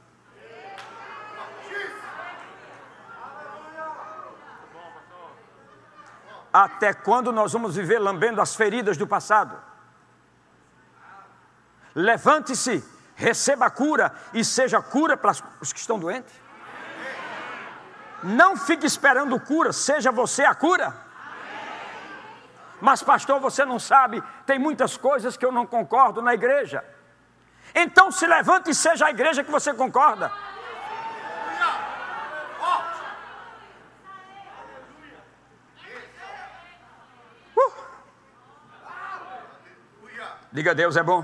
Até 6.52 6.92
quando 6.92 7.32
nós 7.32 7.52
vamos 7.52 7.76
viver 7.76 7.98
lambendo 7.98 8.40
as 8.40 8.54
feridas 8.54 8.96
do 8.96 9.06
passado? 9.06 9.56
Levante-se, 11.94 12.84
receba 13.14 13.66
a 13.66 13.70
cura 13.70 14.12
e 14.34 14.44
seja 14.44 14.82
cura 14.82 15.16
para 15.16 15.32
os 15.60 15.72
que 15.72 15.80
estão 15.80 15.98
doentes. 15.98 16.32
Não 18.22 18.56
fique 18.56 18.86
esperando 18.86 19.38
cura, 19.40 19.72
seja 19.72 20.10
você 20.10 20.44
a 20.44 20.54
cura. 20.54 20.94
Mas, 22.80 23.02
pastor, 23.02 23.40
você 23.40 23.64
não 23.64 23.78
sabe, 23.78 24.22
tem 24.44 24.58
muitas 24.58 24.96
coisas 24.96 25.36
que 25.36 25.44
eu 25.44 25.52
não 25.52 25.66
concordo 25.66 26.20
na 26.20 26.34
igreja. 26.34 26.84
Então 27.74 28.10
se 28.10 28.26
levante 28.26 28.70
e 28.70 28.74
seja 28.74 29.06
a 29.06 29.10
igreja 29.10 29.44
que 29.44 29.50
você 29.50 29.72
concorda. 29.72 30.30
Diga 40.56 40.74
Deus 40.74 40.96
é 40.96 41.02
bom. 41.02 41.22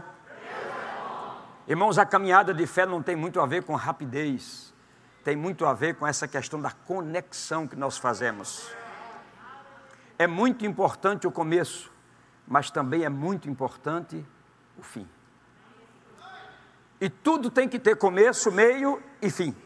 Irmãos, 1.66 1.96
a 1.96 2.04
caminhada 2.04 2.52
de 2.52 2.66
fé 2.66 2.84
não 2.84 3.02
tem 3.02 3.16
muito 3.16 3.40
a 3.40 3.46
ver 3.46 3.62
com 3.62 3.74
rapidez, 3.74 4.74
tem 5.24 5.34
muito 5.34 5.64
a 5.64 5.72
ver 5.72 5.94
com 5.94 6.06
essa 6.06 6.28
questão 6.28 6.60
da 6.60 6.70
conexão 6.70 7.66
que 7.66 7.74
nós 7.74 7.96
fazemos. 7.96 8.68
É 10.18 10.26
muito 10.26 10.66
importante 10.66 11.26
o 11.26 11.32
começo, 11.32 11.90
mas 12.46 12.70
também 12.70 13.04
é 13.04 13.08
muito 13.08 13.48
importante 13.48 14.22
o 14.76 14.82
fim. 14.82 15.08
E 17.00 17.08
tudo 17.08 17.48
tem 17.48 17.66
que 17.66 17.78
ter 17.78 17.96
começo, 17.96 18.52
meio 18.52 19.02
e 19.22 19.30
fim. 19.30 19.56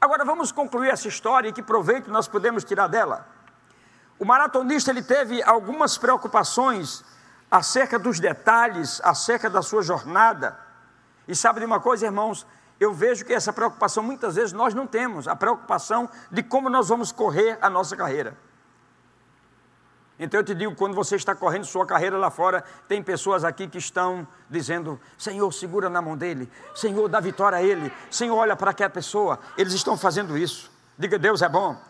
Agora 0.00 0.24
vamos 0.24 0.52
concluir 0.52 0.90
essa 0.90 1.08
história 1.08 1.48
e 1.48 1.52
que 1.52 1.64
proveito 1.64 2.12
nós 2.12 2.28
podemos 2.28 2.62
tirar 2.62 2.86
dela. 2.86 3.26
O 4.20 4.24
maratonista 4.24 4.92
ele 4.92 5.02
teve 5.02 5.42
algumas 5.42 5.98
preocupações 5.98 7.04
acerca 7.50 7.98
dos 7.98 8.20
detalhes, 8.20 9.00
acerca 9.02 9.50
da 9.50 9.62
sua 9.62 9.82
jornada. 9.82 10.56
E 11.26 11.34
sabe 11.34 11.60
de 11.60 11.66
uma 11.66 11.80
coisa, 11.80 12.06
irmãos? 12.06 12.46
Eu 12.78 12.94
vejo 12.94 13.24
que 13.24 13.32
essa 13.32 13.52
preocupação 13.52 14.02
muitas 14.02 14.36
vezes 14.36 14.52
nós 14.52 14.72
não 14.72 14.86
temos, 14.86 15.28
a 15.28 15.36
preocupação 15.36 16.08
de 16.30 16.42
como 16.42 16.70
nós 16.70 16.88
vamos 16.88 17.12
correr 17.12 17.58
a 17.60 17.68
nossa 17.68 17.96
carreira. 17.96 18.36
Então 20.18 20.40
eu 20.40 20.44
te 20.44 20.54
digo, 20.54 20.74
quando 20.74 20.94
você 20.94 21.16
está 21.16 21.34
correndo 21.34 21.64
sua 21.64 21.86
carreira 21.86 22.16
lá 22.16 22.30
fora, 22.30 22.62
tem 22.86 23.02
pessoas 23.02 23.42
aqui 23.42 23.66
que 23.66 23.78
estão 23.78 24.26
dizendo: 24.48 25.00
Senhor, 25.16 25.50
segura 25.52 25.88
na 25.88 26.00
mão 26.00 26.16
dele, 26.16 26.50
Senhor, 26.74 27.08
dá 27.08 27.20
vitória 27.20 27.58
a 27.58 27.62
ele, 27.62 27.92
Senhor, 28.10 28.36
olha 28.36 28.54
para 28.54 28.70
aquela 28.70 28.90
pessoa. 28.90 29.38
Eles 29.56 29.72
estão 29.72 29.96
fazendo 29.96 30.36
isso. 30.36 30.70
Diga, 30.98 31.18
Deus 31.18 31.40
é 31.42 31.48
bom 31.48 31.89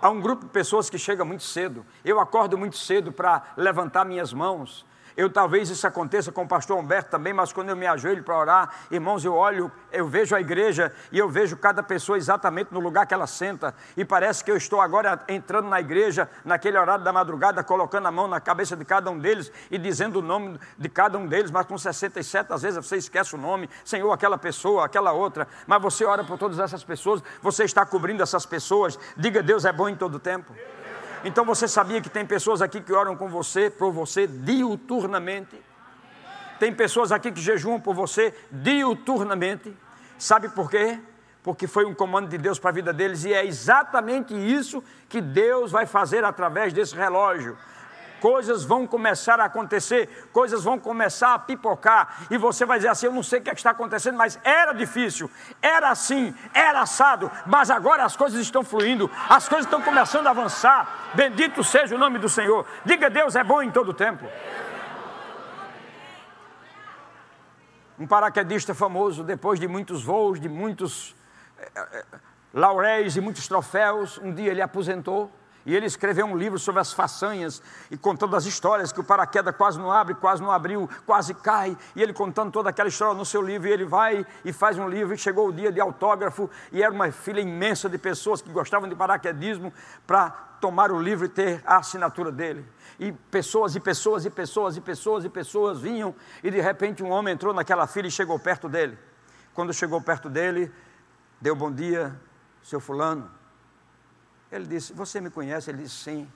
há 0.00 0.10
um 0.10 0.20
grupo 0.20 0.44
de 0.44 0.50
pessoas 0.50 0.88
que 0.88 0.98
chega 0.98 1.24
muito 1.24 1.42
cedo. 1.42 1.84
Eu 2.04 2.20
acordo 2.20 2.56
muito 2.56 2.76
cedo 2.76 3.12
para 3.12 3.42
levantar 3.56 4.04
minhas 4.04 4.32
mãos. 4.32 4.86
Eu 5.16 5.30
talvez 5.30 5.68
isso 5.68 5.86
aconteça 5.86 6.30
com 6.32 6.42
o 6.42 6.48
pastor 6.48 6.78
Humberto 6.78 7.10
também, 7.10 7.32
mas 7.32 7.52
quando 7.52 7.70
eu 7.70 7.76
me 7.76 7.86
ajoelho 7.86 8.22
para 8.22 8.38
orar, 8.38 8.70
irmãos, 8.90 9.24
eu 9.24 9.34
olho, 9.34 9.70
eu 9.92 10.06
vejo 10.06 10.34
a 10.34 10.40
igreja 10.40 10.92
e 11.10 11.18
eu 11.18 11.28
vejo 11.28 11.56
cada 11.56 11.82
pessoa 11.82 12.16
exatamente 12.16 12.72
no 12.72 12.80
lugar 12.80 13.06
que 13.06 13.14
ela 13.14 13.26
senta, 13.26 13.74
e 13.96 14.04
parece 14.04 14.44
que 14.44 14.50
eu 14.50 14.56
estou 14.56 14.80
agora 14.80 15.20
entrando 15.28 15.68
na 15.68 15.80
igreja, 15.80 16.28
naquele 16.44 16.78
horário 16.78 17.04
da 17.04 17.12
madrugada, 17.12 17.62
colocando 17.62 18.06
a 18.06 18.10
mão 18.10 18.28
na 18.28 18.40
cabeça 18.40 18.76
de 18.76 18.84
cada 18.84 19.10
um 19.10 19.18
deles 19.18 19.52
e 19.70 19.78
dizendo 19.78 20.20
o 20.20 20.22
nome 20.22 20.58
de 20.78 20.88
cada 20.88 21.18
um 21.18 21.26
deles, 21.26 21.50
mas 21.50 21.66
com 21.66 21.76
67 21.76 22.52
às 22.52 22.62
vezes 22.62 22.76
você 22.84 22.96
esquece 22.96 23.34
o 23.34 23.38
nome, 23.38 23.68
Senhor, 23.84 24.10
aquela 24.12 24.38
pessoa, 24.38 24.86
aquela 24.86 25.12
outra, 25.12 25.46
mas 25.66 25.82
você 25.82 26.04
ora 26.04 26.24
por 26.24 26.38
todas 26.38 26.58
essas 26.58 26.84
pessoas, 26.84 27.22
você 27.42 27.64
está 27.64 27.84
cobrindo 27.84 28.22
essas 28.22 28.46
pessoas, 28.46 28.98
diga 29.16 29.42
Deus 29.42 29.64
é 29.64 29.72
bom 29.72 29.88
em 29.88 29.96
todo 29.96 30.18
tempo. 30.18 30.52
Então 31.24 31.44
você 31.44 31.68
sabia 31.68 32.00
que 32.00 32.08
tem 32.08 32.24
pessoas 32.24 32.62
aqui 32.62 32.80
que 32.80 32.92
oram 32.92 33.16
com 33.16 33.28
você, 33.28 33.68
por 33.68 33.92
você, 33.92 34.26
diuturnamente? 34.26 35.60
Tem 36.58 36.72
pessoas 36.72 37.12
aqui 37.12 37.30
que 37.30 37.40
jejuam 37.40 37.80
por 37.80 37.94
você 37.94 38.34
diuturnamente. 38.50 39.74
Sabe 40.18 40.48
por 40.48 40.70
quê? 40.70 40.98
Porque 41.42 41.66
foi 41.66 41.84
um 41.84 41.94
comando 41.94 42.28
de 42.28 42.38
Deus 42.38 42.58
para 42.58 42.70
a 42.70 42.72
vida 42.72 42.92
deles 42.92 43.24
e 43.24 43.32
é 43.32 43.44
exatamente 43.44 44.34
isso 44.34 44.82
que 45.08 45.20
Deus 45.20 45.70
vai 45.70 45.86
fazer 45.86 46.24
através 46.24 46.72
desse 46.72 46.94
relógio 46.94 47.56
coisas 48.20 48.64
vão 48.64 48.86
começar 48.86 49.40
a 49.40 49.46
acontecer, 49.46 50.28
coisas 50.32 50.62
vão 50.62 50.78
começar 50.78 51.34
a 51.34 51.38
pipocar, 51.38 52.26
e 52.30 52.36
você 52.36 52.64
vai 52.64 52.78
dizer 52.78 52.88
assim: 52.88 53.06
Eu 53.06 53.12
não 53.12 53.22
sei 53.22 53.40
o 53.40 53.42
que, 53.42 53.50
é 53.50 53.54
que 53.54 53.60
está 53.60 53.70
acontecendo, 53.70 54.16
mas 54.16 54.38
era 54.44 54.72
difícil, 54.72 55.30
era 55.60 55.90
assim, 55.90 56.34
era 56.54 56.82
assado, 56.82 57.30
mas 57.46 57.70
agora 57.70 58.04
as 58.04 58.16
coisas 58.16 58.40
estão 58.40 58.62
fluindo, 58.62 59.10
as 59.28 59.48
coisas 59.48 59.66
estão 59.66 59.82
começando 59.82 60.26
a 60.26 60.30
avançar. 60.30 61.10
Bendito 61.14 61.64
seja 61.64 61.96
o 61.96 61.98
nome 61.98 62.18
do 62.18 62.28
Senhor. 62.28 62.66
Diga: 62.84 63.10
Deus 63.10 63.34
é 63.34 63.42
bom 63.42 63.62
em 63.62 63.70
todo 63.70 63.90
o 63.90 63.94
tempo. 63.94 64.26
Um 67.98 68.06
paraquedista 68.06 68.74
famoso, 68.74 69.22
depois 69.22 69.60
de 69.60 69.68
muitos 69.68 70.02
voos, 70.02 70.40
de 70.40 70.48
muitos 70.48 71.14
eh, 71.58 71.70
eh, 71.76 72.04
lauréis 72.54 73.14
e 73.14 73.20
muitos 73.20 73.46
troféus, 73.46 74.16
um 74.18 74.32
dia 74.32 74.50
ele 74.50 74.62
aposentou 74.62 75.30
e 75.66 75.76
ele 75.76 75.86
escreveu 75.86 76.24
um 76.24 76.36
livro 76.36 76.58
sobre 76.58 76.80
as 76.80 76.92
façanhas 76.92 77.62
e 77.90 77.96
contando 77.96 78.34
as 78.34 78.46
histórias 78.46 78.92
que 78.92 79.00
o 79.00 79.04
paraquedas 79.04 79.54
quase 79.54 79.78
não 79.78 79.92
abre, 79.92 80.14
quase 80.14 80.42
não 80.42 80.50
abriu, 80.50 80.88
quase 81.04 81.34
cai. 81.34 81.76
E 81.94 82.02
ele 82.02 82.12
contando 82.12 82.50
toda 82.50 82.70
aquela 82.70 82.88
história 82.88 83.14
no 83.14 83.26
seu 83.26 83.42
livro. 83.42 83.68
E 83.68 83.72
ele 83.72 83.84
vai 83.84 84.26
e 84.44 84.52
faz 84.52 84.78
um 84.78 84.88
livro. 84.88 85.14
E 85.14 85.18
chegou 85.18 85.48
o 85.48 85.52
dia 85.52 85.70
de 85.70 85.80
autógrafo. 85.80 86.48
E 86.72 86.82
era 86.82 86.92
uma 86.92 87.12
fila 87.12 87.40
imensa 87.40 87.88
de 87.88 87.98
pessoas 87.98 88.40
que 88.40 88.50
gostavam 88.50 88.88
de 88.88 88.96
paraquedismo 88.96 89.72
para 90.06 90.30
tomar 90.60 90.90
o 90.90 91.00
livro 91.00 91.26
e 91.26 91.28
ter 91.28 91.62
a 91.66 91.76
assinatura 91.76 92.32
dele. 92.32 92.66
E 92.98 93.12
pessoas 93.12 93.76
e 93.76 93.80
pessoas 93.80 94.24
e 94.24 94.30
pessoas 94.30 94.76
e 94.76 94.80
pessoas 94.80 95.24
e 95.24 95.28
pessoas 95.28 95.80
vinham. 95.80 96.14
E 96.42 96.50
de 96.50 96.60
repente 96.60 97.02
um 97.02 97.10
homem 97.10 97.34
entrou 97.34 97.52
naquela 97.52 97.86
fila 97.86 98.08
e 98.08 98.10
chegou 98.10 98.38
perto 98.38 98.68
dele. 98.68 98.98
Quando 99.52 99.74
chegou 99.74 100.00
perto 100.00 100.30
dele, 100.30 100.72
deu 101.40 101.54
bom 101.54 101.70
dia, 101.70 102.18
seu 102.62 102.80
fulano. 102.80 103.39
Ele 104.50 104.66
disse: 104.66 104.92
Você 104.92 105.20
me 105.20 105.30
conhece? 105.30 105.70
Ele 105.70 105.82
disse: 105.82 105.96
Sim. 105.96 106.32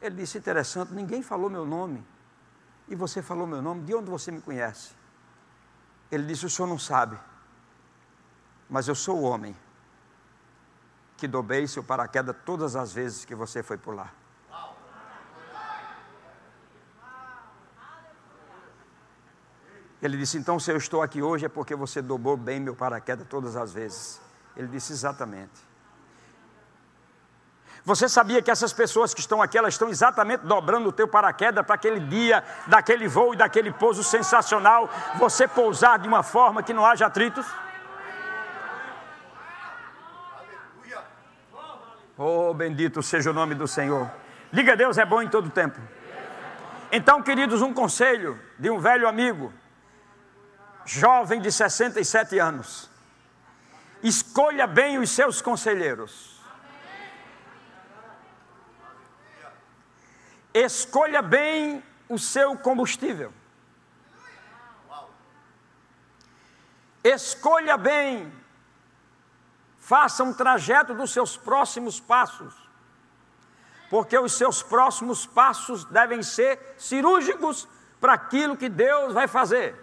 Ele 0.00 0.16
disse: 0.16 0.38
Interessante, 0.38 0.92
ninguém 0.92 1.22
falou 1.22 1.48
meu 1.48 1.64
nome. 1.64 2.04
E 2.88 2.94
você 2.94 3.22
falou 3.22 3.46
meu 3.46 3.62
nome, 3.62 3.84
de 3.84 3.94
onde 3.94 4.10
você 4.10 4.30
me 4.30 4.40
conhece? 4.40 4.92
Ele 6.10 6.24
disse: 6.26 6.46
O 6.46 6.50
senhor 6.50 6.68
não 6.68 6.78
sabe, 6.78 7.18
mas 8.68 8.88
eu 8.88 8.94
sou 8.94 9.18
o 9.18 9.22
homem 9.22 9.56
que 11.16 11.28
dobrei 11.28 11.66
seu 11.68 11.84
paraquedas 11.84 12.34
todas 12.44 12.74
as 12.74 12.92
vezes 12.92 13.24
que 13.24 13.34
você 13.34 13.62
foi 13.62 13.76
pular. 13.76 14.14
Ele 20.02 20.16
disse: 20.16 20.38
Então, 20.38 20.58
se 20.58 20.72
eu 20.72 20.76
estou 20.76 21.02
aqui 21.02 21.22
hoje 21.22 21.44
é 21.44 21.48
porque 21.48 21.74
você 21.74 22.00
dobrou 22.02 22.36
bem 22.36 22.58
meu 22.58 22.74
paraquedas 22.74 23.26
todas 23.28 23.54
as 23.54 23.72
vezes. 23.72 24.20
Ele 24.56 24.68
disse: 24.68 24.92
Exatamente. 24.92 25.69
Você 27.84 28.08
sabia 28.08 28.42
que 28.42 28.50
essas 28.50 28.72
pessoas 28.72 29.14
que 29.14 29.20
estão 29.20 29.40
aqui, 29.40 29.56
elas 29.56 29.74
estão 29.74 29.88
exatamente 29.88 30.44
dobrando 30.44 30.88
o 30.88 30.92
teu 30.92 31.08
paraquedas 31.08 31.64
para 31.64 31.74
aquele 31.74 32.00
dia, 32.00 32.44
daquele 32.66 33.08
voo 33.08 33.32
e 33.32 33.36
daquele 33.36 33.72
pouso 33.72 34.04
sensacional, 34.04 34.88
você 35.16 35.48
pousar 35.48 35.98
de 35.98 36.06
uma 36.06 36.22
forma 36.22 36.62
que 36.62 36.74
não 36.74 36.84
haja 36.84 37.06
atritos? 37.06 37.46
Oh, 42.18 42.52
bendito 42.52 43.02
seja 43.02 43.30
o 43.30 43.32
nome 43.32 43.54
do 43.54 43.66
Senhor. 43.66 44.10
Diga 44.52 44.76
Deus 44.76 44.98
é 44.98 45.06
bom 45.06 45.22
em 45.22 45.28
todo 45.28 45.48
tempo. 45.48 45.80
Então, 46.92 47.22
queridos, 47.22 47.62
um 47.62 47.72
conselho 47.72 48.38
de 48.58 48.68
um 48.68 48.78
velho 48.78 49.08
amigo, 49.08 49.50
jovem 50.84 51.40
de 51.40 51.50
67 51.50 52.38
anos. 52.38 52.90
Escolha 54.02 54.66
bem 54.66 54.98
os 54.98 55.08
seus 55.10 55.40
conselheiros. 55.40 56.39
Escolha 60.52 61.22
bem 61.22 61.82
o 62.08 62.18
seu 62.18 62.56
combustível. 62.58 63.32
Escolha 67.02 67.78
bem, 67.78 68.30
faça 69.78 70.22
um 70.22 70.34
trajeto 70.34 70.92
dos 70.92 71.12
seus 71.12 71.36
próximos 71.36 71.98
passos, 71.98 72.54
porque 73.88 74.18
os 74.18 74.32
seus 74.34 74.62
próximos 74.62 75.24
passos 75.24 75.84
devem 75.84 76.22
ser 76.22 76.74
cirúrgicos 76.76 77.66
para 77.98 78.12
aquilo 78.12 78.56
que 78.56 78.68
Deus 78.68 79.14
vai 79.14 79.26
fazer. 79.26 79.74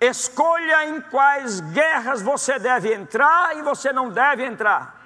Escolha 0.00 0.84
em 0.84 1.00
quais 1.00 1.60
guerras 1.60 2.22
você 2.22 2.58
deve 2.58 2.94
entrar 2.94 3.56
e 3.56 3.62
você 3.62 3.92
não 3.92 4.08
deve 4.08 4.44
entrar. 4.44 4.97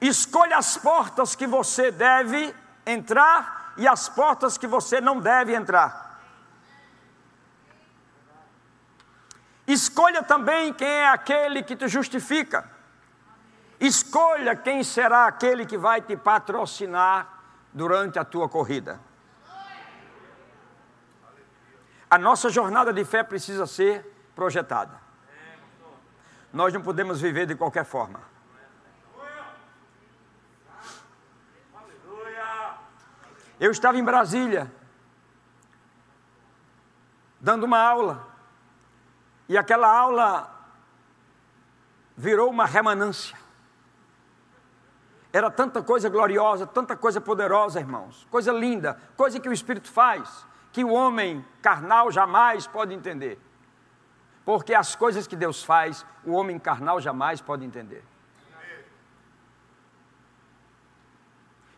Escolha 0.00 0.56
as 0.56 0.76
portas 0.76 1.34
que 1.34 1.46
você 1.46 1.90
deve 1.90 2.54
entrar 2.86 3.74
e 3.76 3.86
as 3.86 4.08
portas 4.08 4.56
que 4.56 4.66
você 4.66 5.00
não 5.00 5.20
deve 5.20 5.54
entrar. 5.54 6.20
Escolha 9.66 10.22
também 10.22 10.72
quem 10.72 10.88
é 10.88 11.08
aquele 11.08 11.62
que 11.62 11.76
te 11.76 11.88
justifica. 11.88 12.70
Escolha 13.78 14.56
quem 14.56 14.82
será 14.82 15.26
aquele 15.26 15.66
que 15.66 15.76
vai 15.76 16.00
te 16.00 16.16
patrocinar 16.16 17.28
durante 17.72 18.18
a 18.18 18.24
tua 18.24 18.48
corrida. 18.48 18.98
A 22.10 22.16
nossa 22.16 22.48
jornada 22.48 22.92
de 22.92 23.04
fé 23.04 23.22
precisa 23.22 23.66
ser 23.66 24.30
projetada. 24.34 24.98
Nós 26.52 26.72
não 26.72 26.80
podemos 26.80 27.20
viver 27.20 27.46
de 27.46 27.54
qualquer 27.54 27.84
forma. 27.84 28.20
Eu 33.60 33.70
estava 33.70 33.98
em 33.98 34.04
Brasília, 34.04 34.70
dando 37.40 37.64
uma 37.64 37.78
aula, 37.78 38.26
e 39.48 39.56
aquela 39.56 39.88
aula 39.88 40.50
virou 42.16 42.50
uma 42.50 42.66
remanância. 42.66 43.36
Era 45.32 45.50
tanta 45.50 45.82
coisa 45.82 46.08
gloriosa, 46.08 46.66
tanta 46.66 46.96
coisa 46.96 47.20
poderosa, 47.20 47.80
irmãos, 47.80 48.26
coisa 48.30 48.52
linda, 48.52 49.00
coisa 49.16 49.38
que 49.38 49.48
o 49.48 49.52
Espírito 49.52 49.90
faz 49.90 50.46
que 50.72 50.84
o 50.84 50.92
homem 50.92 51.44
carnal 51.62 52.10
jamais 52.10 52.66
pode 52.66 52.94
entender. 52.94 53.38
Porque 54.44 54.74
as 54.74 54.94
coisas 54.94 55.26
que 55.26 55.36
Deus 55.36 55.62
faz, 55.62 56.06
o 56.24 56.32
homem 56.32 56.58
carnal 56.58 57.00
jamais 57.00 57.40
pode 57.40 57.64
entender. 57.64 58.04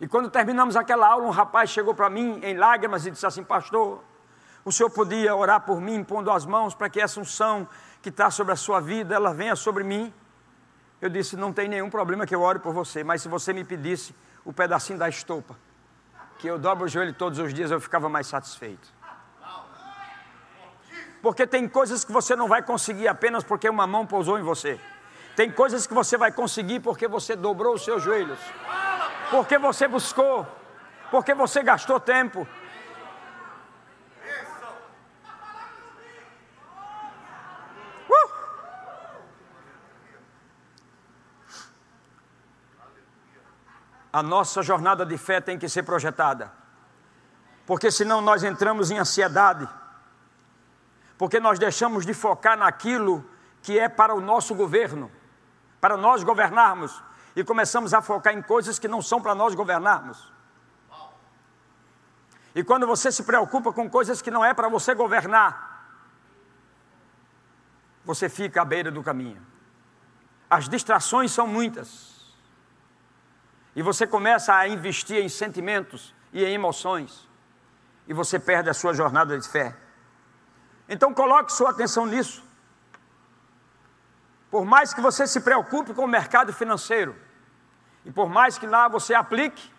E 0.00 0.08
quando 0.08 0.30
terminamos 0.30 0.76
aquela 0.76 1.06
aula, 1.06 1.26
um 1.26 1.30
rapaz 1.30 1.68
chegou 1.68 1.94
para 1.94 2.08
mim 2.08 2.40
em 2.42 2.56
lágrimas 2.56 3.04
e 3.04 3.10
disse 3.10 3.26
assim: 3.26 3.44
Pastor, 3.44 4.02
o 4.64 4.72
senhor 4.72 4.88
podia 4.88 5.36
orar 5.36 5.60
por 5.60 5.80
mim, 5.80 6.02
pondo 6.02 6.30
as 6.30 6.46
mãos 6.46 6.74
para 6.74 6.88
que 6.88 7.00
essa 7.00 7.20
unção 7.20 7.68
que 8.00 8.08
está 8.08 8.30
sobre 8.30 8.52
a 8.52 8.56
sua 8.56 8.80
vida, 8.80 9.14
ela 9.14 9.34
venha 9.34 9.54
sobre 9.54 9.84
mim? 9.84 10.12
Eu 11.02 11.10
disse: 11.10 11.36
Não 11.36 11.52
tem 11.52 11.68
nenhum 11.68 11.90
problema 11.90 12.26
que 12.26 12.34
eu 12.34 12.40
ore 12.40 12.58
por 12.58 12.72
você, 12.72 13.04
mas 13.04 13.20
se 13.20 13.28
você 13.28 13.52
me 13.52 13.62
pedisse 13.62 14.14
o 14.42 14.54
pedacinho 14.54 14.98
da 14.98 15.08
estopa, 15.08 15.54
que 16.38 16.46
eu 16.46 16.58
dobro 16.58 16.86
o 16.86 16.88
joelho 16.88 17.12
todos 17.12 17.38
os 17.38 17.52
dias, 17.52 17.70
eu 17.70 17.78
ficava 17.78 18.08
mais 18.08 18.26
satisfeito. 18.26 18.88
Porque 21.20 21.46
tem 21.46 21.68
coisas 21.68 22.02
que 22.02 22.12
você 22.12 22.34
não 22.34 22.48
vai 22.48 22.62
conseguir 22.62 23.06
apenas 23.06 23.44
porque 23.44 23.68
uma 23.68 23.86
mão 23.86 24.06
pousou 24.06 24.38
em 24.38 24.42
você. 24.42 24.80
Tem 25.36 25.50
coisas 25.50 25.86
que 25.86 25.92
você 25.92 26.16
vai 26.16 26.32
conseguir 26.32 26.80
porque 26.80 27.06
você 27.06 27.36
dobrou 27.36 27.74
os 27.74 27.84
seus 27.84 28.02
joelhos. 28.02 28.38
Porque 29.30 29.56
você 29.58 29.86
buscou. 29.86 30.46
Porque 31.10 31.34
você 31.34 31.62
gastou 31.62 31.98
tempo. 32.00 32.46
A 44.12 44.22
nossa 44.22 44.60
jornada 44.60 45.06
de 45.06 45.16
fé 45.16 45.40
tem 45.40 45.56
que 45.56 45.68
ser 45.68 45.84
projetada. 45.84 46.52
Porque 47.64 47.90
senão 47.92 48.20
nós 48.20 48.42
entramos 48.42 48.90
em 48.90 48.98
ansiedade. 48.98 49.68
Porque 51.16 51.38
nós 51.38 51.58
deixamos 51.58 52.04
de 52.04 52.12
focar 52.12 52.56
naquilo 52.56 53.24
que 53.62 53.78
é 53.78 53.88
para 53.88 54.12
o 54.14 54.20
nosso 54.20 54.54
governo, 54.54 55.10
para 55.80 55.96
nós 55.96 56.24
governarmos, 56.24 57.00
e 57.34 57.44
começamos 57.44 57.94
a 57.94 58.02
focar 58.02 58.34
em 58.34 58.42
coisas 58.42 58.78
que 58.78 58.88
não 58.88 59.00
são 59.00 59.20
para 59.20 59.34
nós 59.34 59.54
governarmos. 59.54 60.32
E 62.54 62.64
quando 62.64 62.86
você 62.86 63.12
se 63.12 63.22
preocupa 63.22 63.72
com 63.72 63.88
coisas 63.88 64.20
que 64.20 64.30
não 64.30 64.44
é 64.44 64.52
para 64.52 64.68
você 64.68 64.94
governar, 64.94 65.70
você 68.04 68.28
fica 68.28 68.62
à 68.62 68.64
beira 68.64 68.90
do 68.90 69.02
caminho. 69.02 69.40
As 70.48 70.68
distrações 70.68 71.30
são 71.30 71.46
muitas. 71.46 72.34
E 73.76 73.82
você 73.82 74.06
começa 74.06 74.52
a 74.52 74.66
investir 74.66 75.22
em 75.22 75.28
sentimentos 75.28 76.12
e 76.32 76.44
em 76.44 76.54
emoções. 76.54 77.28
E 78.08 78.12
você 78.12 78.38
perde 78.38 78.68
a 78.68 78.74
sua 78.74 78.92
jornada 78.92 79.38
de 79.38 79.48
fé. 79.48 79.76
Então 80.88 81.14
coloque 81.14 81.52
sua 81.52 81.70
atenção 81.70 82.04
nisso. 82.04 82.42
Por 84.50 84.64
mais 84.64 84.92
que 84.92 85.00
você 85.00 85.26
se 85.26 85.40
preocupe 85.40 85.94
com 85.94 86.04
o 86.04 86.08
mercado 86.08 86.52
financeiro, 86.52 87.14
e 88.04 88.10
por 88.10 88.28
mais 88.28 88.58
que 88.58 88.66
lá 88.66 88.88
você 88.88 89.14
aplique, 89.14 89.70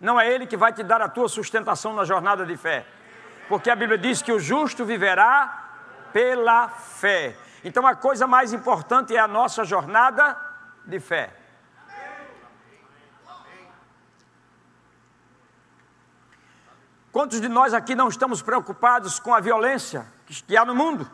não 0.00 0.18
é 0.18 0.32
ele 0.32 0.46
que 0.46 0.56
vai 0.56 0.72
te 0.72 0.82
dar 0.82 1.02
a 1.02 1.08
tua 1.08 1.28
sustentação 1.28 1.92
na 1.94 2.04
jornada 2.04 2.46
de 2.46 2.56
fé. 2.56 2.86
Porque 3.48 3.70
a 3.70 3.76
Bíblia 3.76 3.98
diz 3.98 4.22
que 4.22 4.32
o 4.32 4.40
justo 4.40 4.84
viverá 4.84 5.64
pela 6.12 6.68
fé. 6.68 7.36
Então 7.62 7.86
a 7.86 7.94
coisa 7.94 8.26
mais 8.26 8.52
importante 8.52 9.14
é 9.14 9.18
a 9.18 9.28
nossa 9.28 9.64
jornada 9.64 10.36
de 10.84 10.98
fé. 11.00 11.34
Quantos 17.12 17.40
de 17.40 17.48
nós 17.48 17.72
aqui 17.72 17.94
não 17.94 18.08
estamos 18.08 18.42
preocupados 18.42 19.18
com 19.18 19.34
a 19.34 19.40
violência 19.40 20.06
que 20.46 20.56
há 20.56 20.64
no 20.64 20.74
mundo? 20.74 21.10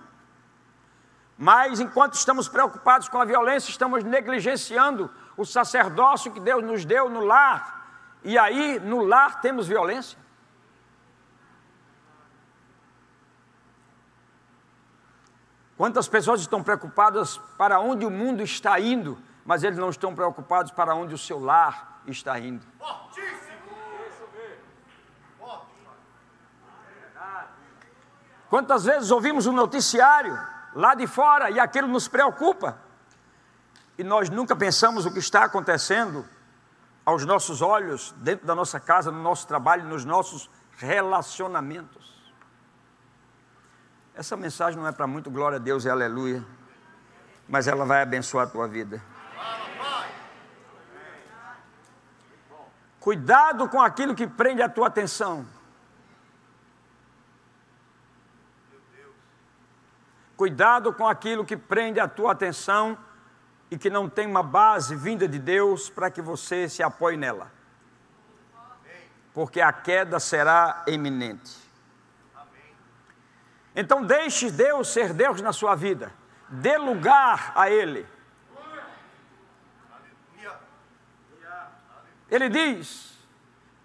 Mas 1.43 1.81
enquanto 1.81 2.15
estamos 2.15 2.47
preocupados 2.47 3.09
com 3.09 3.21
a 3.21 3.25
violência, 3.25 3.69
estamos 3.69 4.05
negligenciando 4.05 5.11
o 5.37 5.45
sacerdócio 5.45 6.31
que 6.31 6.39
Deus 6.39 6.63
nos 6.63 6.85
deu 6.85 7.11
no 7.11 7.19
lar. 7.19 7.85
E 8.23 8.39
aí, 8.39 8.79
no 8.79 9.03
lar, 9.03 9.41
temos 9.41 9.67
violência. 9.67 10.17
Quantas 15.77 16.07
pessoas 16.07 16.41
estão 16.41 16.63
preocupadas 16.63 17.39
para 17.59 17.81
onde 17.81 18.07
o 18.07 18.11
mundo 18.11 18.41
está 18.45 18.79
indo, 18.79 19.19
mas 19.45 19.65
eles 19.65 19.79
não 19.79 19.91
estão 19.91 20.15
preocupados 20.15 20.71
para 20.71 20.95
onde 20.95 21.13
o 21.13 21.19
seu 21.19 21.41
lar 21.41 22.03
está 22.07 22.39
indo. 22.39 22.65
Quantas 28.49 28.85
vezes 28.85 29.11
ouvimos 29.11 29.49
um 29.49 29.53
noticiário 29.53 30.52
lá 30.75 30.95
de 30.95 31.07
fora 31.07 31.51
e 31.51 31.61
aquilo 31.61 31.89
nos 31.89 32.09
preocupa? 32.09 32.79
e 33.99 34.05
nós 34.05 34.31
nunca 34.31 34.57
pensamos 34.57 35.07
o 35.07 35.13
que 35.13 35.19
está 35.19 35.45
acontecendo 35.45 36.25
aos 37.05 37.25
nossos 37.25 37.61
olhos, 37.61 38.15
dentro 38.19 38.47
da 38.47 38.55
nossa 38.55 38.81
casa, 38.81 39.11
no 39.11 39.23
nosso 39.23 39.47
trabalho, 39.47 39.85
nos 39.85 40.05
nossos 40.05 40.49
relacionamentos. 40.77 42.13
Essa 44.15 44.37
mensagem 44.37 44.79
não 44.79 44.87
é 44.87 44.93
para 44.93 45.07
muito 45.07 45.31
glória 45.31 45.57
a 45.57 45.59
Deus 45.61 45.85
e 45.85 45.91
aleluia, 45.91 46.45
mas 47.49 47.67
ela 47.67 47.85
vai 47.85 48.03
abençoar 48.03 48.47
a 48.47 48.51
tua 48.51 48.69
vida. 48.69 49.03
Cuidado 53.01 53.69
com 53.69 53.81
aquilo 53.81 54.15
que 54.15 54.29
prende 54.29 54.63
a 54.63 54.69
tua 54.69 54.87
atenção. 54.87 55.45
Cuidado 60.37 60.93
com 60.93 61.07
aquilo 61.07 61.45
que 61.45 61.57
prende 61.57 62.01
a 62.01 62.09
tua 62.09 62.33
atenção 62.33 62.97
e 63.71 63.79
que 63.79 63.89
não 63.89 64.09
tem 64.09 64.27
uma 64.27 64.43
base 64.43 64.95
vinda 64.95 65.27
de 65.27 65.39
Deus 65.39 65.89
para 65.89 66.11
que 66.11 66.21
você 66.21 66.69
se 66.69 66.83
apoie 66.83 67.17
nela. 67.17 67.51
Porque 69.33 69.61
a 69.61 69.73
queda 69.73 70.21
será 70.21 70.85
iminente. 70.87 71.57
Então 73.75 74.05
deixe 74.05 74.51
Deus 74.51 74.89
ser 74.89 75.15
Deus 75.15 75.41
na 75.41 75.53
sua 75.53 75.75
vida. 75.75 76.13
Dê 76.49 76.77
lugar 76.77 77.53
a 77.55 77.71
Ele. 77.71 78.07
Ele 82.31 82.49
diz: 82.49 83.13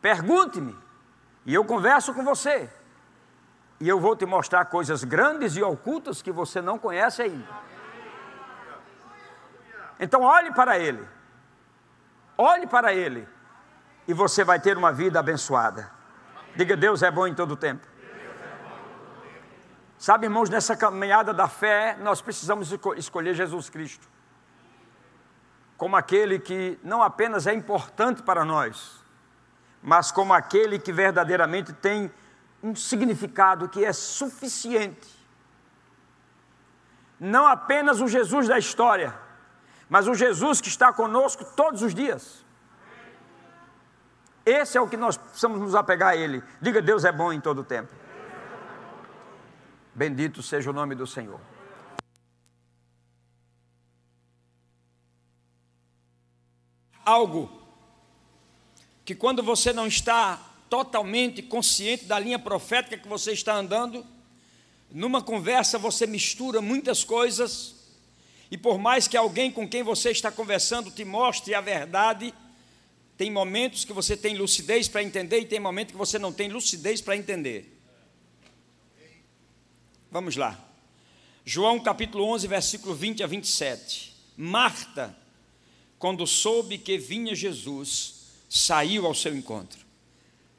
pergunte-me, 0.01 0.77
e 1.45 1.53
eu 1.53 1.63
converso 1.65 2.13
com 2.13 2.23
você, 2.23 2.69
e 3.79 3.87
eu 3.87 3.99
vou 3.99 4.15
te 4.15 4.25
mostrar 4.25 4.65
coisas 4.65 5.03
grandes 5.03 5.55
e 5.55 5.63
ocultas 5.63 6.21
que 6.21 6.31
você 6.31 6.61
não 6.61 6.79
conhece 6.79 7.21
ainda. 7.21 7.47
Então 9.99 10.21
olhe 10.21 10.51
para 10.53 10.77
Ele, 10.77 11.07
olhe 12.37 12.67
para 12.67 12.93
Ele, 12.93 13.27
e 14.07 14.13
você 14.13 14.43
vai 14.43 14.59
ter 14.59 14.77
uma 14.77 14.91
vida 14.91 15.19
abençoada. 15.19 15.91
Diga: 16.55 16.75
Deus 16.75 17.03
é 17.03 17.11
bom 17.11 17.27
em 17.27 17.35
todo 17.35 17.55
tempo. 17.55 17.85
Sabe, 19.97 20.27
irmãos, 20.27 20.49
nessa 20.49 20.75
caminhada 20.75 21.33
da 21.33 21.47
fé, 21.47 21.97
nós 21.99 22.21
precisamos 22.21 22.71
escolher 22.97 23.33
Jesus 23.33 23.69
Cristo 23.69 24.07
como 25.77 25.95
aquele 25.95 26.39
que 26.39 26.77
não 26.83 27.03
apenas 27.03 27.45
é 27.45 27.53
importante 27.53 28.23
para 28.23 28.43
nós, 28.43 28.99
mas 29.81 30.11
como 30.11 30.33
aquele 30.33 30.79
que 30.79 30.91
verdadeiramente 30.91 31.71
tem 31.71 32.11
um 32.61 32.75
significado 32.75 33.69
que 33.69 33.83
é 33.83 33.93
suficiente. 33.93 35.15
Não 37.19 37.47
apenas 37.47 38.01
o 38.01 38.07
Jesus 38.07 38.47
da 38.47 38.57
história, 38.57 39.17
mas 39.89 40.07
o 40.07 40.13
Jesus 40.13 40.61
que 40.61 40.67
está 40.67 40.91
conosco 40.93 41.43
todos 41.55 41.81
os 41.81 41.93
dias. 41.93 42.45
Esse 44.45 44.77
é 44.77 44.81
o 44.81 44.87
que 44.87 44.95
nós 44.95 45.17
precisamos 45.17 45.59
nos 45.59 45.75
apegar 45.75 46.09
a 46.09 46.15
Ele. 46.15 46.43
Diga: 46.61 46.81
Deus 46.81 47.03
é 47.03 47.11
bom 47.11 47.33
em 47.33 47.41
todo 47.41 47.59
o 47.59 47.63
tempo. 47.63 47.93
Bendito 49.93 50.43
seja 50.43 50.69
o 50.69 50.73
nome 50.73 50.95
do 50.95 51.07
Senhor. 51.07 51.39
Algo 57.03 57.49
que 59.03 59.15
quando 59.15 59.41
você 59.41 59.73
não 59.73 59.87
está 59.87 60.39
totalmente 60.69 61.41
consciente 61.41 62.05
da 62.05 62.19
linha 62.19 62.39
profética 62.39 62.97
que 62.97 63.07
você 63.07 63.31
está 63.31 63.55
andando, 63.55 64.05
numa 64.91 65.21
conversa 65.21 65.77
você 65.77 66.07
mistura 66.07 66.61
muitas 66.61 67.03
coisas 67.03 67.75
e 68.49 68.57
por 68.57 68.77
mais 68.77 69.07
que 69.07 69.17
alguém 69.17 69.51
com 69.51 69.67
quem 69.67 69.83
você 69.83 70.11
está 70.11 70.31
conversando 70.31 70.89
te 70.89 71.03
mostre 71.03 71.53
a 71.53 71.61
verdade, 71.61 72.33
tem 73.17 73.29
momentos 73.29 73.83
que 73.83 73.91
você 73.91 74.15
tem 74.15 74.37
lucidez 74.37 74.87
para 74.87 75.03
entender 75.03 75.39
e 75.39 75.45
tem 75.45 75.59
momentos 75.59 75.91
que 75.91 75.97
você 75.97 76.17
não 76.17 76.31
tem 76.31 76.49
lucidez 76.49 77.01
para 77.01 77.17
entender. 77.17 77.77
Vamos 80.09 80.35
lá. 80.35 80.63
João 81.43 81.79
capítulo 81.79 82.25
11, 82.25 82.47
versículo 82.47 82.93
20 82.93 83.23
a 83.23 83.27
27. 83.27 84.15
Marta, 84.37 85.17
quando 85.99 86.25
soube 86.27 86.77
que 86.77 86.97
vinha 86.97 87.33
Jesus, 87.33 88.15
saiu 88.49 89.05
ao 89.05 89.15
seu 89.15 89.35
encontro. 89.35 89.86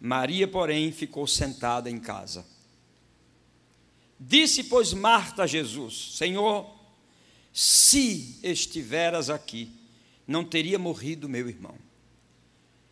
Maria, 0.01 0.47
porém, 0.47 0.93
ficou 0.93 1.27
sentada 1.27 1.91
em 1.91 1.99
casa. 1.99 2.47
Disse, 4.19 4.65
pois, 4.65 4.93
Marta 4.93 5.45
a 5.45 5.47
Jesus: 5.47 6.17
Senhor, 6.17 6.69
se 7.53 8.39
estiveras 8.43 9.31
aqui, 9.31 9.73
não 10.27 10.45
teria 10.45 10.79
morrido 10.79 11.29
meu 11.29 11.49
irmão. 11.49 11.77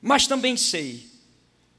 Mas 0.00 0.26
também 0.26 0.56
sei 0.56 1.08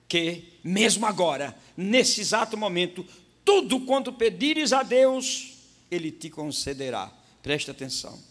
que, 0.07 0.53
mesmo 0.63 1.05
agora, 1.05 1.57
nesse 1.75 2.21
exato 2.21 2.57
momento, 2.57 3.05
tudo 3.43 3.81
quanto 3.81 4.11
pedires 4.13 4.73
a 4.73 4.83
Deus, 4.83 5.53
Ele 5.89 6.11
te 6.11 6.29
concederá. 6.29 7.11
Preste 7.41 7.71
atenção. 7.71 8.21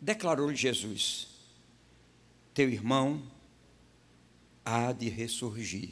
Declarou 0.00 0.52
Jesus: 0.54 1.28
Teu 2.52 2.68
irmão 2.68 3.22
há 4.64 4.92
de 4.92 5.08
ressurgir. 5.08 5.90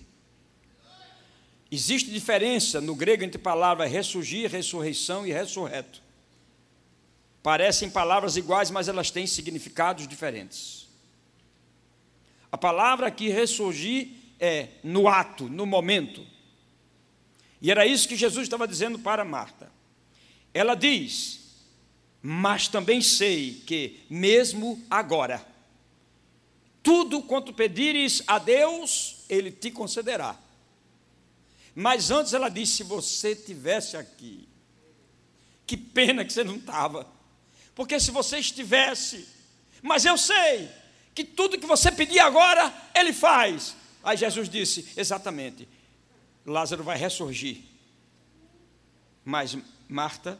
Existe 1.70 2.10
diferença 2.10 2.80
no 2.80 2.94
grego 2.94 3.22
entre 3.22 3.38
palavras 3.38 3.90
ressurgir, 3.90 4.50
ressurreição 4.50 5.26
e 5.26 5.32
ressurreto. 5.32 6.02
Parecem 7.42 7.88
palavras 7.88 8.36
iguais, 8.36 8.70
mas 8.70 8.88
elas 8.88 9.10
têm 9.10 9.26
significados 9.26 10.06
diferentes. 10.06 10.88
A 12.50 12.58
palavra 12.58 13.06
aqui 13.06 13.28
ressurgir 13.28 14.08
é 14.38 14.68
no 14.82 15.06
ato, 15.06 15.48
no 15.48 15.64
momento. 15.64 16.26
E 17.62 17.70
era 17.70 17.86
isso 17.86 18.08
que 18.08 18.16
Jesus 18.16 18.44
estava 18.44 18.66
dizendo 18.66 18.98
para 18.98 19.24
Marta. 19.24 19.70
Ela 20.52 20.74
diz: 20.74 21.64
Mas 22.20 22.66
também 22.66 23.00
sei 23.00 23.62
que, 23.66 24.00
mesmo 24.10 24.82
agora, 24.90 25.46
tudo 26.82 27.22
quanto 27.22 27.52
pedires 27.52 28.22
a 28.26 28.38
Deus, 28.38 29.24
Ele 29.28 29.50
te 29.50 29.70
concederá. 29.70 30.38
Mas 31.74 32.10
antes 32.10 32.32
ela 32.32 32.48
disse: 32.48 32.78
Se 32.78 32.84
você 32.84 33.34
tivesse 33.34 33.96
aqui, 33.96 34.48
que 35.66 35.76
pena 35.76 36.24
que 36.24 36.32
você 36.32 36.44
não 36.44 36.56
estava. 36.56 37.06
Porque 37.74 37.98
se 38.00 38.10
você 38.10 38.38
estivesse, 38.38 39.26
mas 39.82 40.04
eu 40.04 40.18
sei 40.18 40.68
que 41.14 41.24
tudo 41.24 41.58
que 41.58 41.66
você 41.66 41.90
pedir 41.92 42.18
agora, 42.18 42.72
Ele 42.94 43.12
faz. 43.12 43.76
Aí 44.02 44.16
Jesus 44.16 44.48
disse: 44.48 44.92
exatamente, 44.96 45.68
Lázaro 46.44 46.82
vai 46.82 46.96
ressurgir. 46.96 47.58
Mas 49.24 49.56
Marta 49.88 50.38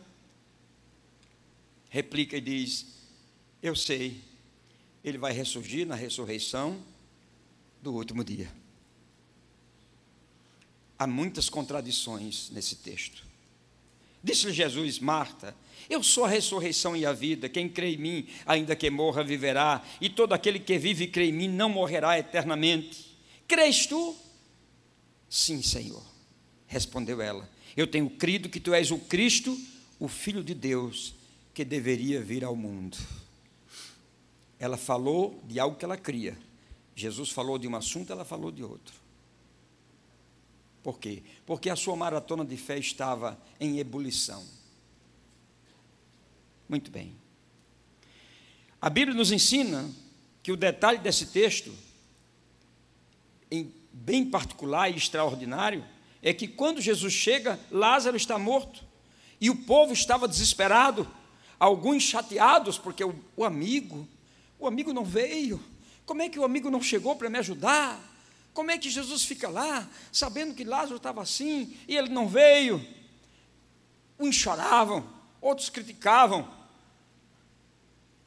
replica 1.89 2.37
e 2.37 2.41
diz: 2.41 2.87
Eu 3.63 3.77
sei, 3.77 4.21
ele 5.05 5.19
vai 5.19 5.33
ressurgir 5.33 5.87
na 5.87 5.95
ressurreição 5.95 6.83
do 7.83 7.95
último 7.95 8.23
dia. 8.23 8.51
Há 10.99 11.07
muitas 11.07 11.49
contradições 11.49 12.51
nesse 12.51 12.77
texto. 12.77 13.25
Disse-lhe 14.23 14.53
Jesus, 14.53 14.99
Marta, 14.99 15.57
eu 15.89 16.03
sou 16.03 16.25
a 16.25 16.29
ressurreição 16.29 16.95
e 16.95 17.07
a 17.07 17.13
vida. 17.13 17.49
Quem 17.49 17.69
crê 17.69 17.95
em 17.95 17.97
mim, 17.97 18.27
ainda 18.45 18.77
que 18.77 18.91
morra, 18.91 19.25
viverá. 19.25 19.83
E 20.01 20.11
todo 20.11 20.35
aquele 20.35 20.61
que 20.61 20.79
vive 20.79 21.05
e 21.05 21.09
crê 21.09 21.29
em 21.29 21.33
mim 21.33 21.49
não 21.49 21.71
morrerá 21.71 22.19
eternamente. 22.19 23.17
Crês 23.49 23.87
tu? 23.87 24.15
Sim, 25.29 25.63
Senhor. 25.63 26.05
Respondeu 26.67 27.23
ela. 27.23 27.49
Eu 27.77 27.87
tenho 27.87 28.11
crido 28.11 28.51
que 28.51 28.61
tu 28.61 28.75
és 28.75 28.91
o 28.91 28.99
Cristo, 28.99 29.59
o 29.99 30.07
Filho 30.07 30.45
de 30.45 30.55
Deus, 30.55 31.15
que 31.55 31.65
deveria 31.65 32.21
vir 32.21 32.45
ao 32.45 32.55
mundo. 32.55 32.99
Ela 34.61 34.77
falou 34.77 35.43
de 35.45 35.59
algo 35.59 35.77
que 35.77 35.85
ela 35.85 35.97
cria. 35.97 36.39
Jesus 36.95 37.31
falou 37.31 37.59
de 37.59 37.67
um 37.67 37.75
assunto, 37.75 38.13
ela 38.13 38.25
falou 38.25 38.53
de 38.53 38.63
outro. 38.63 38.95
Por 40.83 40.99
quê? 40.99 41.23
Porque 41.47 41.71
a 41.71 41.77
sua 41.77 41.97
maratona 41.97 42.45
de 42.45 42.57
fé 42.57 42.79
estava 42.79 43.41
em 43.59 43.79
ebulição. 43.79 44.45
Muito 46.69 46.91
bem. 46.91 47.17
A 48.81 48.89
Bíblia 48.89 49.17
nos 49.17 49.33
ensina 49.33 49.91
que 50.43 50.53
o 50.53 50.57
detalhe 50.57 50.99
desse 50.99 51.27
texto, 51.27 51.75
em 53.51 53.75
bem 53.93 54.25
particular 54.25 54.91
e 54.91 54.97
extraordinário, 54.97 55.85
é 56.23 56.33
que 56.33 56.47
quando 56.47 56.81
Jesus 56.81 57.13
chega, 57.13 57.59
Lázaro 57.71 58.17
está 58.17 58.39
morto 58.39 58.85
e 59.41 59.51
o 59.51 59.57
povo 59.65 59.93
estava 59.93 60.29
desesperado, 60.29 61.09
alguns 61.59 62.03
chateados 62.03 62.79
porque 62.79 63.03
o, 63.03 63.15
o 63.37 63.45
amigo, 63.45 64.07
o 64.61 64.67
amigo 64.67 64.93
não 64.93 65.05
veio. 65.05 65.61
Como 66.05 66.23
é 66.23 66.29
que 66.29 66.39
o 66.39 66.45
amigo 66.45 66.71
não 66.71 66.83
chegou 66.83 67.17
para 67.17 67.31
me 67.31 67.39
ajudar? 67.39 67.99
Como 68.53 68.71
é 68.71 68.79
que 68.79 68.91
Jesus 68.91 69.25
fica 69.25 69.49
lá, 69.49 69.89
sabendo 70.13 70.55
que 70.55 70.65
Lázaro 70.65 70.97
estava 70.97 71.23
assim 71.23 71.77
e 71.89 71.97
ele 71.97 72.11
não 72.11 72.29
veio? 72.29 72.85
Uns 74.19 74.37
choravam, 74.37 75.09
outros 75.41 75.71
criticavam, 75.71 76.61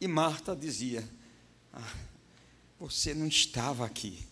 E 0.02 0.08
Marta 0.08 0.56
dizia: 0.56 1.08
ah, 1.72 1.94
Você 2.80 3.14
não 3.14 3.28
estava 3.28 3.86
aqui. 3.86 4.26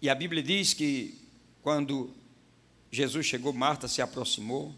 E 0.00 0.08
a 0.08 0.14
Bíblia 0.14 0.42
diz 0.42 0.72
que 0.72 1.20
quando 1.62 2.14
Jesus 2.92 3.26
chegou, 3.26 3.52
Marta 3.52 3.88
se 3.88 4.00
aproximou 4.00 4.74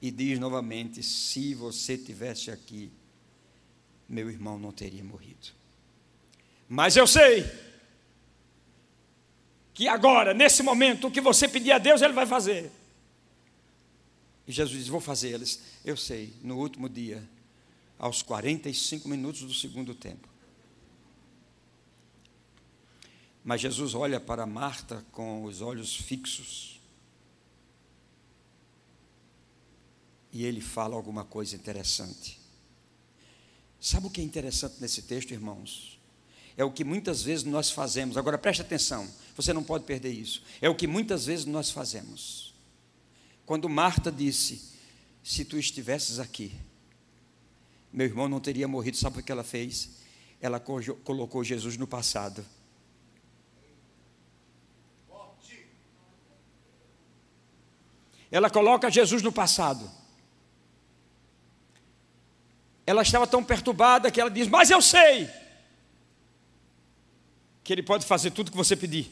e 0.00 0.10
diz 0.10 0.38
novamente: 0.38 1.02
Se 1.02 1.54
você 1.54 1.96
tivesse 1.96 2.50
aqui, 2.50 2.92
meu 4.12 4.28
irmão 4.28 4.58
não 4.58 4.70
teria 4.70 5.02
morrido. 5.02 5.48
Mas 6.68 6.96
eu 6.96 7.06
sei 7.06 7.50
que 9.72 9.88
agora, 9.88 10.34
nesse 10.34 10.62
momento, 10.62 11.06
o 11.06 11.10
que 11.10 11.20
você 11.20 11.48
pedir 11.48 11.72
a 11.72 11.78
Deus, 11.78 12.02
Ele 12.02 12.12
vai 12.12 12.26
fazer. 12.26 12.70
E 14.46 14.52
Jesus 14.52 14.80
diz: 14.80 14.88
Vou 14.88 15.00
fazer 15.00 15.30
eles. 15.30 15.62
Eu 15.82 15.96
sei, 15.96 16.34
no 16.42 16.58
último 16.58 16.90
dia, 16.90 17.26
aos 17.98 18.20
45 18.20 19.08
minutos 19.08 19.42
do 19.42 19.54
segundo 19.54 19.94
tempo. 19.94 20.28
Mas 23.42 23.62
Jesus 23.62 23.94
olha 23.94 24.20
para 24.20 24.44
Marta 24.44 25.04
com 25.10 25.44
os 25.44 25.62
olhos 25.62 25.96
fixos. 25.96 26.80
E 30.30 30.44
ele 30.44 30.60
fala 30.60 30.94
alguma 30.94 31.24
coisa 31.24 31.56
interessante. 31.56 32.41
Sabe 33.82 34.06
o 34.06 34.10
que 34.10 34.20
é 34.20 34.24
interessante 34.24 34.76
nesse 34.80 35.02
texto, 35.02 35.32
irmãos? 35.32 36.00
É 36.56 36.64
o 36.64 36.70
que 36.70 36.84
muitas 36.84 37.20
vezes 37.20 37.42
nós 37.42 37.68
fazemos. 37.68 38.16
Agora 38.16 38.38
preste 38.38 38.62
atenção, 38.62 39.10
você 39.34 39.52
não 39.52 39.64
pode 39.64 39.82
perder 39.82 40.12
isso. 40.12 40.40
É 40.60 40.68
o 40.68 40.74
que 40.76 40.86
muitas 40.86 41.26
vezes 41.26 41.46
nós 41.46 41.68
fazemos. 41.72 42.54
Quando 43.44 43.68
Marta 43.68 44.12
disse: 44.12 44.70
Se 45.20 45.44
tu 45.44 45.58
estivesses 45.58 46.20
aqui, 46.20 46.52
meu 47.92 48.06
irmão 48.06 48.28
não 48.28 48.38
teria 48.38 48.68
morrido. 48.68 48.96
Sabe 48.96 49.18
o 49.18 49.22
que 49.22 49.32
ela 49.32 49.42
fez? 49.42 49.96
Ela 50.40 50.60
colocou 50.60 51.42
Jesus 51.42 51.76
no 51.76 51.86
passado. 51.86 52.46
Ela 58.30 58.48
coloca 58.48 58.88
Jesus 58.88 59.22
no 59.22 59.32
passado. 59.32 59.90
Ela 62.92 63.00
estava 63.00 63.26
tão 63.26 63.42
perturbada 63.42 64.10
que 64.10 64.20
ela 64.20 64.30
diz: 64.30 64.46
Mas 64.48 64.68
eu 64.68 64.82
sei 64.82 65.30
que 67.64 67.72
Ele 67.72 67.82
pode 67.82 68.04
fazer 68.04 68.30
tudo 68.32 68.50
que 68.50 68.56
você 68.56 68.76
pedir. 68.76 69.10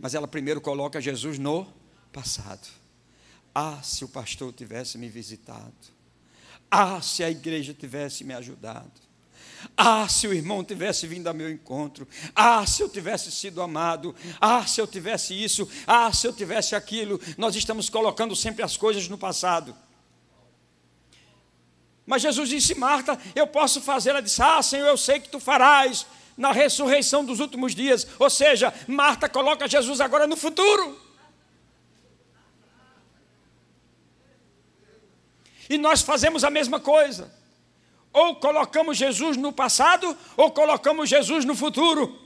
Mas 0.00 0.12
ela 0.12 0.26
primeiro 0.26 0.60
coloca 0.60 1.00
Jesus 1.00 1.38
no 1.38 1.72
passado. 2.12 2.66
Ah, 3.54 3.78
se 3.84 4.04
o 4.04 4.08
pastor 4.08 4.52
tivesse 4.52 4.98
me 4.98 5.08
visitado. 5.08 5.72
Ah, 6.68 7.00
se 7.00 7.22
a 7.22 7.30
igreja 7.30 7.72
tivesse 7.72 8.24
me 8.24 8.34
ajudado. 8.34 8.90
Ah, 9.76 10.08
se 10.08 10.26
o 10.26 10.34
irmão 10.34 10.64
tivesse 10.64 11.06
vindo 11.06 11.28
ao 11.28 11.34
meu 11.34 11.48
encontro. 11.48 12.08
Ah, 12.34 12.66
se 12.66 12.82
eu 12.82 12.88
tivesse 12.88 13.30
sido 13.30 13.62
amado. 13.62 14.12
Ah, 14.40 14.66
se 14.66 14.80
eu 14.80 14.88
tivesse 14.88 15.40
isso. 15.40 15.70
Ah, 15.86 16.12
se 16.12 16.26
eu 16.26 16.32
tivesse 16.32 16.74
aquilo. 16.74 17.20
Nós 17.38 17.54
estamos 17.54 17.88
colocando 17.88 18.34
sempre 18.34 18.64
as 18.64 18.76
coisas 18.76 19.06
no 19.08 19.16
passado. 19.16 19.72
Mas 22.06 22.22
Jesus 22.22 22.48
disse: 22.48 22.74
Marta, 22.74 23.18
eu 23.34 23.46
posso 23.46 23.80
fazer. 23.80 24.10
Ela 24.10 24.22
disse: 24.22 24.42
Ah, 24.42 24.62
Senhor, 24.62 24.86
eu 24.86 24.96
sei 24.96 25.20
que 25.20 25.28
tu 25.28 25.38
farás 25.38 26.06
na 26.36 26.52
ressurreição 26.52 27.24
dos 27.24 27.40
últimos 27.40 27.74
dias. 27.74 28.06
Ou 28.18 28.30
seja, 28.30 28.72
Marta 28.86 29.28
coloca 29.28 29.68
Jesus 29.68 30.00
agora 30.00 30.26
no 30.26 30.36
futuro. 30.36 31.00
E 35.68 35.78
nós 35.78 36.02
fazemos 36.02 36.44
a 36.44 36.50
mesma 36.50 36.80
coisa. 36.80 37.32
Ou 38.12 38.36
colocamos 38.36 38.98
Jesus 38.98 39.36
no 39.38 39.52
passado, 39.52 40.16
ou 40.36 40.50
colocamos 40.50 41.08
Jesus 41.08 41.44
no 41.44 41.54
futuro. 41.54 42.18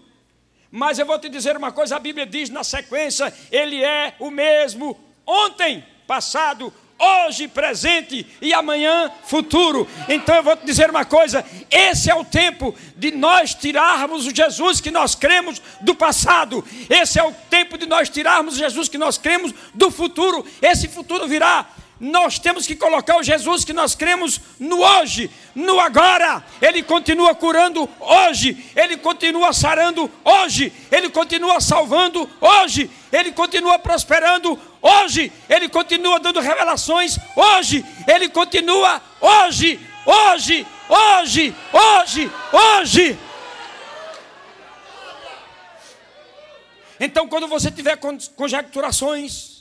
Mas 0.71 0.99
eu 0.99 1.07
vou 1.07 1.19
te 1.19 1.29
dizer 1.29 1.57
uma 1.57 1.71
coisa: 1.71 1.97
a 1.97 2.01
Bíblia 2.01 2.27
diz 2.27 2.51
na 2.51 2.65
sequência, 2.65 3.33
Ele 3.53 3.85
é 3.85 4.17
o 4.19 4.31
mesmo 4.31 4.99
ontem, 5.25 5.85
passado, 6.07 6.73
hoje 6.99 7.49
presente 7.49 8.27
e 8.41 8.53
amanhã 8.53 9.11
futuro. 9.25 9.89
Então 10.09 10.35
eu 10.35 10.43
vou 10.43 10.57
te 10.57 10.65
dizer 10.65 10.91
uma 10.91 11.05
coisa: 11.05 11.45
esse 11.71 12.11
é 12.11 12.15
o 12.15 12.25
tempo 12.25 12.75
de 12.97 13.11
nós 13.11 13.55
tirarmos 13.55 14.27
o 14.27 14.35
Jesus 14.35 14.81
que 14.81 14.91
nós 14.91 15.15
cremos 15.15 15.61
do 15.81 15.95
passado. 15.95 16.65
Esse 16.89 17.19
é 17.19 17.25
o 17.25 17.33
tempo 17.33 17.77
de 17.77 17.87
nós 17.87 18.09
tirarmos 18.09 18.55
o 18.55 18.59
Jesus 18.59 18.89
que 18.89 18.99
nós 18.99 19.19
cremos 19.19 19.53
do 19.75 19.91
futuro. 19.91 20.45
Esse 20.63 20.89
futuro 20.89 21.27
virá 21.27 21.67
nós 21.99 22.39
temos 22.39 22.67
que 22.67 22.77
colocar 22.77 23.17
o 23.17 23.23
Jesus 23.23 23.65
que 23.65 23.73
nós 23.73 23.95
cremos 23.95 24.41
no 24.59 24.83
hoje, 24.83 25.31
no 25.55 25.81
agora. 25.81 26.45
Ele 26.61 26.83
continua 26.83 27.35
curando 27.35 27.89
hoje, 27.99 28.71
ele 28.77 28.99
continua 28.99 29.53
sarando 29.53 30.11
hoje, 30.23 30.73
ele 30.91 31.09
continua 31.09 31.61
salvando 31.61 32.29
hoje, 32.41 32.91
ele 33.11 33.33
continua 33.33 33.79
prosperando 33.79 34.61
hoje, 34.83 35.33
ele 35.49 35.69
continua 35.69 36.21
dando 36.21 36.41
revelações 36.41 37.19
hoje, 37.35 37.85
ele 38.07 38.29
continua 38.29 39.01
hoje, 39.21 39.81
hoje, 40.05 40.67
hoje, 40.89 41.55
hoje, 41.73 42.31
hoje. 42.53 43.19
Então, 47.01 47.29
quando 47.29 47.47
você 47.47 47.71
tiver 47.71 47.99
conjecturações, 48.37 49.56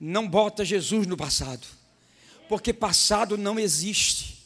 não 0.00 0.26
bota 0.26 0.64
Jesus 0.64 1.06
no 1.06 1.16
passado, 1.16 1.66
porque 2.48 2.72
passado 2.72 3.36
não 3.36 3.60
existe. 3.60 4.38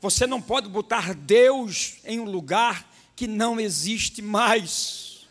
Você 0.00 0.26
não 0.26 0.40
pode 0.40 0.68
botar 0.68 1.14
Deus 1.14 1.94
em 2.04 2.20
um 2.20 2.24
lugar 2.24 2.88
que 3.16 3.26
não 3.26 3.58
existe 3.58 4.22
mais. 4.22 5.26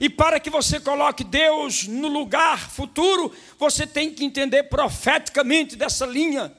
E 0.00 0.08
para 0.08 0.40
que 0.40 0.48
você 0.48 0.80
coloque 0.80 1.22
Deus 1.22 1.86
no 1.86 2.08
lugar 2.08 2.70
futuro, 2.70 3.32
você 3.58 3.86
tem 3.86 4.12
que 4.12 4.24
entender 4.24 4.64
profeticamente 4.64 5.76
dessa 5.76 6.06
linha, 6.06 6.56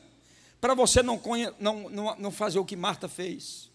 para 0.61 0.73
você 0.73 1.01
não, 1.01 1.21
não, 1.59 1.89
não, 1.89 2.15
não 2.17 2.31
fazer 2.31 2.59
o 2.59 2.65
que 2.65 2.75
Marta 2.75 3.09
fez. 3.09 3.69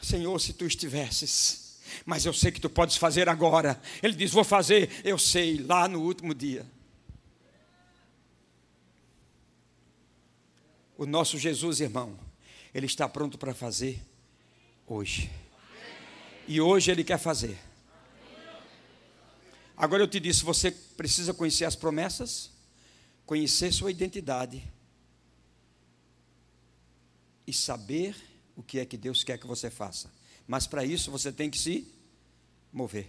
Senhor, 0.00 0.38
se 0.38 0.52
tu 0.52 0.64
estivesses 0.64 1.63
mas 2.04 2.24
eu 2.24 2.32
sei 2.32 2.50
que 2.50 2.60
tu 2.60 2.70
podes 2.70 2.96
fazer 2.96 3.28
agora. 3.28 3.80
Ele 4.02 4.14
diz: 4.14 4.30
Vou 4.32 4.44
fazer, 4.44 4.90
eu 5.04 5.18
sei, 5.18 5.58
lá 5.58 5.88
no 5.88 6.00
último 6.00 6.34
dia. 6.34 6.66
O 10.96 11.06
nosso 11.06 11.38
Jesus, 11.38 11.80
irmão, 11.80 12.18
ele 12.72 12.86
está 12.86 13.08
pronto 13.08 13.36
para 13.36 13.52
fazer 13.52 14.00
hoje. 14.86 15.30
E 16.46 16.60
hoje 16.60 16.90
ele 16.90 17.02
quer 17.02 17.18
fazer. 17.18 17.58
Agora 19.76 20.02
eu 20.02 20.08
te 20.08 20.20
disse: 20.20 20.44
você 20.44 20.70
precisa 20.70 21.34
conhecer 21.34 21.64
as 21.64 21.74
promessas, 21.74 22.50
conhecer 23.26 23.72
sua 23.72 23.90
identidade 23.90 24.62
e 27.46 27.52
saber 27.52 28.16
o 28.56 28.62
que 28.62 28.78
é 28.78 28.86
que 28.86 28.96
Deus 28.96 29.24
quer 29.24 29.38
que 29.38 29.46
você 29.46 29.70
faça. 29.70 30.10
Mas 30.46 30.66
para 30.66 30.84
isso 30.84 31.10
você 31.10 31.32
tem 31.32 31.50
que 31.50 31.58
se 31.58 31.92
mover. 32.72 33.08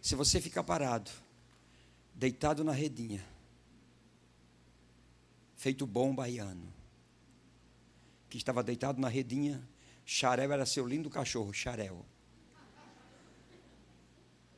Se 0.00 0.14
você 0.14 0.40
ficar 0.40 0.62
parado, 0.62 1.10
deitado 2.14 2.64
na 2.64 2.72
redinha, 2.72 3.24
feito 5.56 5.86
bom 5.86 6.14
baiano, 6.14 6.72
que 8.30 8.38
estava 8.38 8.62
deitado 8.62 9.00
na 9.00 9.08
redinha, 9.08 9.66
Xarel 10.04 10.52
era 10.52 10.64
seu 10.64 10.86
lindo 10.86 11.10
cachorro, 11.10 11.52
Xarel. 11.52 12.04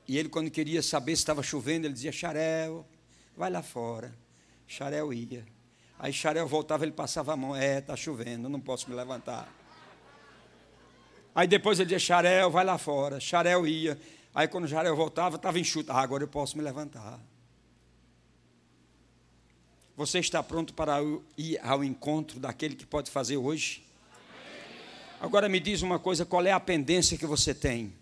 E 0.07 0.19
ele, 0.19 0.29
quando 0.29 0.51
queria 0.51 0.83
saber 0.83 1.17
se 1.17 1.23
estava 1.23 1.43
chovendo, 1.43 1.87
ele 1.87 1.95
dizia: 1.95 2.13
Xarel, 2.13 2.87
vai 3.37 3.51
lá 3.51 3.63
fora. 3.63 4.13
Xarel 4.67 5.13
ia. 5.13 5.47
Aí 5.99 6.13
Xarel 6.13 6.47
voltava, 6.47 6.85
ele 6.85 6.93
passava 6.93 7.33
a 7.33 7.37
mão: 7.37 7.55
É, 7.55 7.79
está 7.79 7.97
chovendo, 7.97 8.49
não 8.49 8.61
posso 8.61 8.89
me 8.91 8.97
levantar. 8.97 9.60
Aí 11.35 11.47
depois 11.47 11.79
ele 11.79 11.89
dizia, 11.89 11.99
Xarel, 11.99 12.51
vai 12.51 12.65
lá 12.65 12.77
fora. 12.79 13.21
Xarel 13.21 13.67
ia. 13.67 13.99
Aí 14.35 14.49
quando 14.49 14.69
Xarel 14.69 14.97
voltava, 14.97 15.37
estava 15.37 15.59
enxuto. 15.59 15.93
Ah, 15.93 16.01
agora 16.01 16.25
eu 16.25 16.29
posso 16.29 16.57
me 16.57 16.63
levantar. 16.63 17.21
Você 19.97 20.19
está 20.19 20.43
pronto 20.43 20.73
para 20.73 20.99
ir 21.37 21.59
ao 21.63 21.85
encontro 21.85 22.41
daquele 22.41 22.75
que 22.75 22.87
pode 22.87 23.11
fazer 23.11 23.37
hoje? 23.37 23.85
Agora 25.21 25.49
me 25.49 25.61
diz 25.61 25.83
uma 25.83 25.99
coisa: 25.99 26.25
qual 26.25 26.47
é 26.47 26.53
a 26.53 26.61
pendência 26.61 27.19
que 27.19 27.27
você 27.27 27.53
tem? 27.53 27.93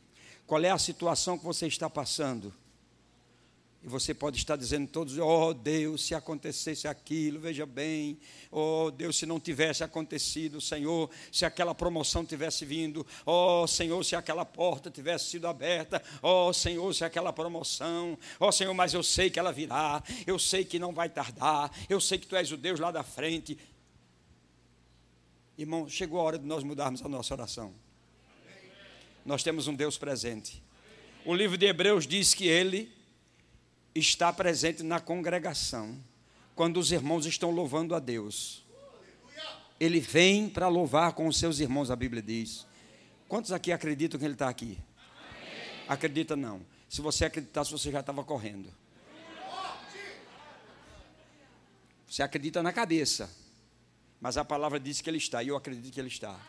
Qual 0.46 0.62
é 0.62 0.70
a 0.70 0.78
situação 0.78 1.36
que 1.36 1.44
você 1.44 1.66
está 1.66 1.90
passando? 1.90 2.54
E 3.88 3.90
você 3.90 4.12
pode 4.12 4.36
estar 4.36 4.54
dizendo 4.54 4.86
todos, 4.86 5.16
oh 5.16 5.54
Deus, 5.54 6.04
se 6.04 6.14
acontecesse 6.14 6.86
aquilo, 6.86 7.40
veja 7.40 7.64
bem, 7.64 8.18
oh 8.50 8.90
Deus, 8.90 9.16
se 9.16 9.24
não 9.24 9.40
tivesse 9.40 9.82
acontecido, 9.82 10.60
Senhor, 10.60 11.08
se 11.32 11.46
aquela 11.46 11.74
promoção 11.74 12.22
tivesse 12.22 12.66
vindo, 12.66 13.06
oh 13.24 13.66
Senhor, 13.66 14.04
se 14.04 14.14
aquela 14.14 14.44
porta 14.44 14.90
tivesse 14.90 15.30
sido 15.30 15.46
aberta, 15.46 16.02
oh 16.20 16.52
Senhor, 16.52 16.94
se 16.94 17.02
aquela 17.02 17.32
promoção, 17.32 18.18
oh 18.38 18.52
Senhor, 18.52 18.74
mas 18.74 18.92
eu 18.92 19.02
sei 19.02 19.30
que 19.30 19.38
ela 19.38 19.50
virá, 19.50 20.02
eu 20.26 20.38
sei 20.38 20.66
que 20.66 20.78
não 20.78 20.92
vai 20.92 21.08
tardar, 21.08 21.72
eu 21.88 21.98
sei 21.98 22.18
que 22.18 22.26
Tu 22.26 22.36
és 22.36 22.52
o 22.52 22.58
Deus 22.58 22.78
lá 22.78 22.90
da 22.90 23.02
frente. 23.02 23.56
Irmão, 25.56 25.88
chegou 25.88 26.20
a 26.20 26.24
hora 26.24 26.38
de 26.38 26.44
nós 26.44 26.62
mudarmos 26.62 27.00
a 27.02 27.08
nossa 27.08 27.32
oração. 27.32 27.72
Nós 29.24 29.42
temos 29.42 29.66
um 29.66 29.74
Deus 29.74 29.96
presente. 29.96 30.62
O 31.24 31.34
livro 31.34 31.56
de 31.56 31.64
Hebreus 31.64 32.06
diz 32.06 32.34
que 32.34 32.46
Ele 32.46 32.97
está 33.98 34.32
presente 34.32 34.82
na 34.82 35.00
congregação, 35.00 35.98
quando 36.54 36.78
os 36.78 36.92
irmãos 36.92 37.26
estão 37.26 37.50
louvando 37.50 37.94
a 37.94 37.98
Deus. 37.98 38.64
Ele 39.80 40.00
vem 40.00 40.48
para 40.48 40.68
louvar 40.68 41.12
com 41.12 41.26
os 41.26 41.38
seus 41.38 41.60
irmãos, 41.60 41.90
a 41.90 41.96
Bíblia 41.96 42.22
diz. 42.22 42.66
Quantos 43.28 43.52
aqui 43.52 43.70
acreditam 43.70 44.18
que 44.18 44.24
ele 44.26 44.34
está 44.34 44.48
aqui? 44.48 44.78
Amém. 44.96 45.84
Acredita 45.86 46.34
não. 46.34 46.60
Se 46.88 47.00
você 47.00 47.26
acreditasse, 47.26 47.70
você 47.70 47.90
já 47.92 48.00
estava 48.00 48.24
correndo. 48.24 48.72
Você 52.08 52.22
acredita 52.22 52.62
na 52.62 52.72
cabeça, 52.72 53.30
mas 54.18 54.38
a 54.38 54.44
palavra 54.44 54.80
diz 54.80 55.00
que 55.02 55.10
ele 55.10 55.18
está, 55.18 55.42
e 55.42 55.48
eu 55.48 55.56
acredito 55.56 55.92
que 55.92 56.00
ele 56.00 56.08
está. 56.08 56.40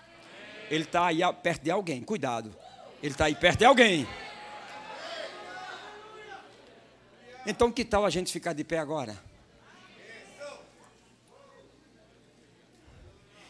Ele 0.71 0.85
está 0.85 1.07
aí 1.07 1.19
perto 1.43 1.63
de 1.63 1.71
alguém, 1.71 2.01
cuidado. 2.01 2.55
Ele 3.03 3.11
está 3.11 3.25
aí 3.25 3.35
perto 3.35 3.59
de 3.59 3.65
alguém. 3.65 4.07
Então, 7.45 7.71
que 7.71 7.85
tal 7.85 8.05
a 8.05 8.09
gente 8.09 8.31
ficar 8.31 8.53
de 8.53 8.63
pé 8.63 8.77
agora? 8.77 9.17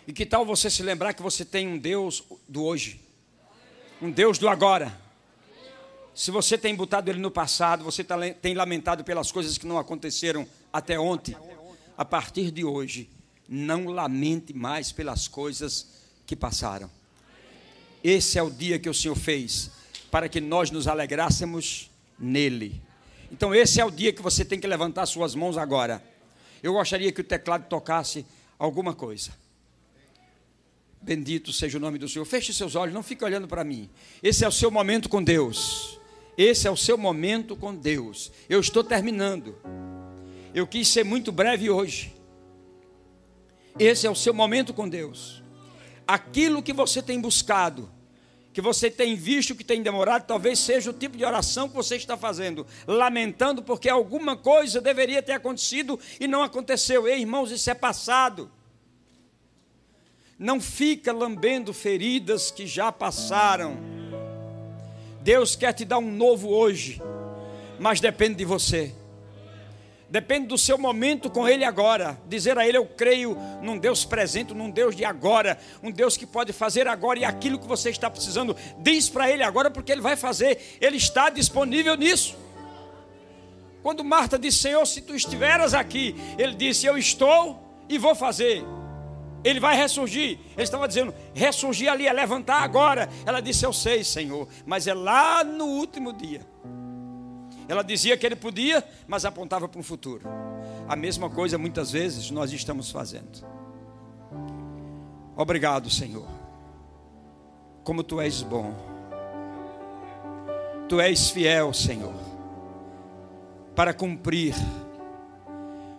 E 0.07 0.13
que 0.13 0.25
tal 0.25 0.43
você 0.43 0.69
se 0.69 0.81
lembrar 0.81 1.13
que 1.13 1.21
você 1.21 1.45
tem 1.45 1.67
um 1.67 1.77
Deus 1.77 2.23
do 2.47 2.63
hoje, 2.63 2.99
um 4.01 4.09
Deus 4.09 4.39
do 4.39 4.49
agora. 4.49 4.99
Se 6.15 6.31
você 6.31 6.57
tem 6.57 6.75
botado 6.75 7.11
ele 7.11 7.19
no 7.19 7.29
passado, 7.29 7.83
você 7.83 8.03
tá 8.03 8.15
tem 8.41 8.55
lamentado 8.55 9.03
pelas 9.03 9.31
coisas 9.31 9.57
que 9.57 9.67
não 9.67 9.77
aconteceram 9.77 10.47
até 10.73 10.99
ontem, 10.99 11.37
a 11.95 12.03
partir 12.03 12.49
de 12.49 12.65
hoje, 12.65 13.09
não 13.47 13.85
lamente 13.85 14.51
mais 14.51 14.91
pelas 14.91 15.27
coisas 15.27 15.87
que 16.25 16.35
passaram. 16.35 16.89
Esse 18.03 18.39
é 18.39 18.43
o 18.43 18.49
dia 18.49 18.79
que 18.79 18.89
o 18.89 18.93
Senhor 18.93 19.15
fez 19.15 19.69
para 20.09 20.27
que 20.27 20.41
nós 20.41 20.71
nos 20.71 20.87
alegrássemos 20.87 21.91
nele. 22.17 22.81
Então, 23.31 23.53
esse 23.53 23.79
é 23.79 23.85
o 23.85 23.91
dia 23.91 24.11
que 24.11 24.21
você 24.21 24.43
tem 24.43 24.59
que 24.59 24.67
levantar 24.67 25.05
suas 25.05 25.35
mãos 25.35 25.57
agora. 25.57 26.03
Eu 26.61 26.73
gostaria 26.73 27.11
que 27.11 27.21
o 27.21 27.23
teclado 27.23 27.67
tocasse 27.67 28.25
alguma 28.57 28.93
coisa. 28.93 29.31
Bendito 31.01 31.53
seja 31.53 31.77
o 31.77 31.81
nome 31.81 31.97
do 31.97 32.09
Senhor. 32.09 32.25
Feche 32.25 32.53
seus 32.53 32.75
olhos, 32.75 32.93
não 32.93 33.03
fique 33.03 33.23
olhando 33.23 33.47
para 33.47 33.63
mim. 33.63 33.89
Esse 34.21 34.43
é 34.43 34.47
o 34.47 34.51
seu 34.51 34.69
momento 34.69 35.07
com 35.07 35.23
Deus. 35.23 35.97
Esse 36.37 36.67
é 36.67 36.71
o 36.71 36.77
seu 36.77 36.97
momento 36.97 37.55
com 37.55 37.73
Deus. 37.75 38.31
Eu 38.49 38.59
estou 38.59 38.83
terminando. 38.83 39.55
Eu 40.53 40.67
quis 40.67 40.87
ser 40.87 41.05
muito 41.05 41.31
breve 41.31 41.69
hoje. 41.69 42.13
Esse 43.77 44.05
é 44.07 44.09
o 44.09 44.15
seu 44.15 44.33
momento 44.33 44.73
com 44.73 44.89
Deus. 44.89 45.41
Aquilo 46.05 46.61
que 46.61 46.73
você 46.73 47.01
tem 47.01 47.21
buscado, 47.21 47.89
que 48.51 48.61
você 48.61 48.89
tem 48.89 49.15
visto 49.15 49.55
que 49.55 49.63
tem 49.63 49.81
demorado, 49.81 50.25
talvez 50.25 50.59
seja 50.59 50.89
o 50.89 50.93
tipo 50.93 51.15
de 51.15 51.23
oração 51.23 51.69
que 51.69 51.75
você 51.75 51.95
está 51.95 52.17
fazendo, 52.17 52.65
lamentando 52.87 53.61
porque 53.61 53.87
alguma 53.87 54.35
coisa 54.35 54.81
deveria 54.81 55.21
ter 55.21 55.33
acontecido 55.33 55.99
e 56.19 56.27
não 56.27 56.41
aconteceu. 56.41 57.07
Ei, 57.07 57.19
irmãos, 57.19 57.51
isso 57.51 57.69
é 57.69 57.73
passado. 57.73 58.51
Não 60.37 60.59
fica 60.59 61.11
lambendo 61.11 61.73
feridas 61.73 62.49
que 62.49 62.65
já 62.65 62.91
passaram. 62.91 63.77
Deus 65.21 65.55
quer 65.55 65.73
te 65.73 65.85
dar 65.85 65.99
um 65.99 66.11
novo 66.11 66.49
hoje, 66.49 67.01
mas 67.77 67.99
depende 67.99 68.35
de 68.35 68.45
você. 68.45 68.95
Depende 70.09 70.47
do 70.47 70.57
seu 70.57 70.77
momento 70.77 71.29
com 71.29 71.47
Ele 71.47 71.63
agora. 71.63 72.19
Dizer 72.27 72.57
a 72.57 72.67
Ele: 72.67 72.77
Eu 72.77 72.85
creio 72.85 73.37
num 73.61 73.77
Deus 73.77 74.03
presente, 74.03 74.53
num 74.53 74.69
Deus 74.69 74.95
de 74.95 75.05
agora, 75.05 75.59
um 75.83 75.91
Deus 75.91 76.17
que 76.17 76.25
pode 76.25 76.51
fazer 76.51 76.87
agora 76.87 77.19
e 77.19 77.25
aquilo 77.25 77.59
que 77.59 77.67
você 77.67 77.91
está 77.91 78.09
precisando. 78.09 78.55
Diz 78.79 79.07
para 79.07 79.29
Ele 79.29 79.43
agora, 79.43 79.69
porque 79.69 79.91
Ele 79.91 80.01
vai 80.01 80.15
fazer. 80.15 80.77
Ele 80.81 80.97
está 80.97 81.29
disponível 81.29 81.95
nisso. 81.95 82.35
Quando 83.83 84.03
Marta 84.03 84.39
disse: 84.39 84.57
Senhor, 84.57 84.85
se 84.87 85.01
tu 85.01 85.13
estiveras 85.13 85.75
aqui, 85.75 86.15
Ele 86.39 86.55
disse: 86.55 86.87
Eu 86.87 86.97
estou 86.97 87.59
e 87.87 87.99
vou 87.99 88.15
fazer. 88.15 88.63
Ele 89.43 89.59
vai 89.59 89.75
ressurgir. 89.75 90.39
Ele 90.53 90.63
estava 90.63 90.87
dizendo: 90.87 91.13
ressurgir 91.35 91.91
ali 91.91 92.07
é 92.07 92.13
levantar 92.13 92.63
agora. 92.63 93.07
Ela 93.27 93.41
disse: 93.41 93.63
Eu 93.63 93.73
sei, 93.73 94.03
Senhor, 94.03 94.47
mas 94.65 94.87
é 94.87 94.93
lá 94.93 95.43
no 95.43 95.65
último 95.65 96.11
dia. 96.11 96.41
Ela 97.69 97.83
dizia 97.83 98.17
que 98.17 98.25
ele 98.25 98.35
podia, 98.35 98.83
mas 99.07 99.25
apontava 99.25 99.67
para 99.69 99.79
um 99.79 99.83
futuro. 99.83 100.27
A 100.87 100.95
mesma 100.95 101.29
coisa 101.29 101.55
muitas 101.55 101.91
vezes 101.91 102.31
nós 102.31 102.51
estamos 102.51 102.89
fazendo. 102.89 103.45
Obrigado, 105.37 105.87
Senhor. 105.87 106.25
Como 107.83 108.03
tu 108.03 108.19
és 108.19 108.41
bom. 108.41 108.73
Tu 110.87 110.99
és 110.99 111.29
fiel, 111.29 111.71
Senhor, 111.71 112.15
para 113.75 113.93
cumprir 113.93 114.55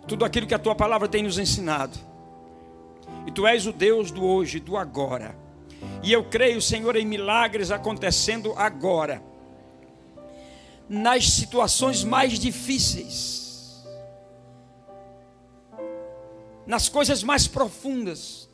tudo 0.05 0.25
aquilo 0.25 0.45
que 0.45 0.53
a 0.53 0.59
tua 0.59 0.75
palavra 0.75 1.07
tem 1.07 1.23
nos 1.23 1.39
ensinado. 1.39 1.97
E 3.25 3.31
tu 3.31 3.47
és 3.47 3.65
o 3.65 3.71
Deus 3.71 4.11
do 4.11 4.25
hoje, 4.25 4.59
do 4.59 4.75
agora. 4.75 5.33
E 6.03 6.11
eu 6.11 6.25
creio, 6.25 6.61
Senhor, 6.61 6.97
em 6.97 7.05
milagres 7.05 7.71
acontecendo 7.71 8.53
agora 8.57 9.30
nas 10.91 11.29
situações 11.29 12.03
mais 12.03 12.37
difíceis, 12.37 13.81
nas 16.67 16.89
coisas 16.89 17.23
mais 17.23 17.47
profundas, 17.47 18.49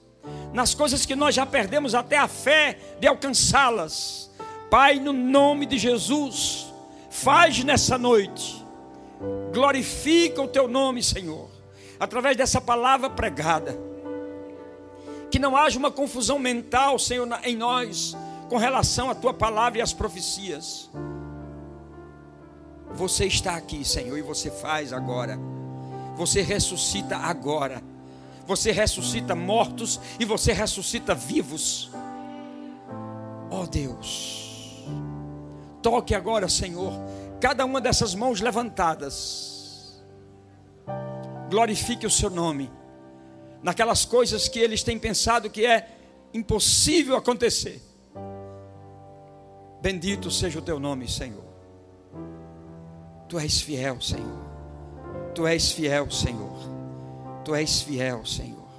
nas 0.53 0.75
coisas 0.75 1.03
que 1.03 1.15
nós 1.15 1.33
já 1.33 1.47
perdemos 1.47 1.95
até 1.95 2.15
a 2.15 2.27
fé 2.27 2.77
de 2.99 3.07
alcançá-las. 3.07 4.29
Pai, 4.69 4.99
no 4.99 5.13
nome 5.13 5.65
de 5.65 5.79
Jesus, 5.79 6.71
faz 7.09 7.63
nessa 7.63 7.97
noite, 7.97 8.63
glorifica 9.51 10.39
o 10.39 10.47
teu 10.47 10.67
nome, 10.67 11.01
Senhor, 11.01 11.49
através 11.99 12.38
dessa 12.38 12.61
palavra 12.61 13.09
pregada. 13.09 13.75
Que 15.31 15.39
não 15.39 15.57
haja 15.57 15.79
uma 15.79 15.89
confusão 15.89 16.38
mental, 16.38 16.99
Senhor, 16.99 17.27
em 17.43 17.55
nós, 17.55 18.15
com 18.47 18.57
relação 18.57 19.09
à 19.09 19.15
tua 19.15 19.33
palavra 19.33 19.79
e 19.79 19.81
às 19.81 19.91
profecias. 19.91 20.88
Você 22.95 23.25
está 23.25 23.55
aqui, 23.55 23.83
Senhor, 23.85 24.17
e 24.17 24.21
você 24.21 24.49
faz 24.49 24.91
agora. 24.93 25.38
Você 26.15 26.41
ressuscita 26.41 27.17
agora. 27.17 27.81
Você 28.47 28.71
ressuscita 28.71 29.35
mortos 29.35 29.99
e 30.19 30.25
você 30.25 30.53
ressuscita 30.53 31.13
vivos. 31.13 31.91
Ó 33.51 33.63
oh 33.63 33.67
Deus, 33.67 34.85
toque 35.81 36.15
agora, 36.15 36.47
Senhor, 36.47 36.93
cada 37.39 37.65
uma 37.65 37.81
dessas 37.81 38.15
mãos 38.15 38.39
levantadas. 38.39 40.01
Glorifique 41.49 42.05
o 42.05 42.11
seu 42.11 42.29
nome 42.29 42.71
naquelas 43.61 44.05
coisas 44.05 44.47
que 44.47 44.59
eles 44.59 44.83
têm 44.83 44.97
pensado 44.97 45.49
que 45.49 45.65
é 45.65 45.89
impossível 46.33 47.15
acontecer. 47.15 47.81
Bendito 49.81 50.31
seja 50.31 50.59
o 50.59 50.61
teu 50.61 50.79
nome, 50.79 51.07
Senhor. 51.07 51.47
Tu 53.28 53.38
és 53.38 53.63
fiel, 53.63 53.97
Senhor. 53.99 54.43
Tu 55.36 55.47
és 55.47 55.73
fiel, 55.73 56.09
Senhor. 56.09 56.59
Tu 57.43 57.55
és 57.55 57.84
fiel, 57.84 58.21
Senhor. 58.23 58.69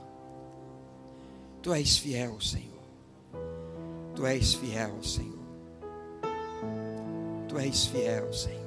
Tu 1.63 1.73
és 1.73 1.99
fiel, 1.99 2.41
Senhor. 2.41 2.87
Tu 4.15 4.27
és 4.27 4.55
fiel, 4.57 5.03
Senhor. 5.03 5.35
Tu 7.49 7.59
és 7.59 7.87
fiel, 7.89 8.33
Senhor. 8.33 8.65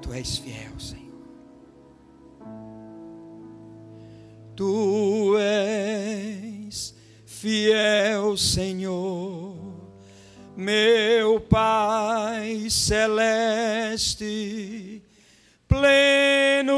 Tu 0.00 0.12
és 0.12 0.38
fiel, 0.38 0.78
Senhor. 0.78 1.04
Tu 4.56 5.36
és 5.36 6.92
fiel, 7.26 8.36
Senhor 8.36 9.55
meu 10.56 11.38
Pai 11.38 12.68
celeste, 12.70 14.22
pleno 15.68 16.76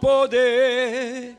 poder 0.00 1.38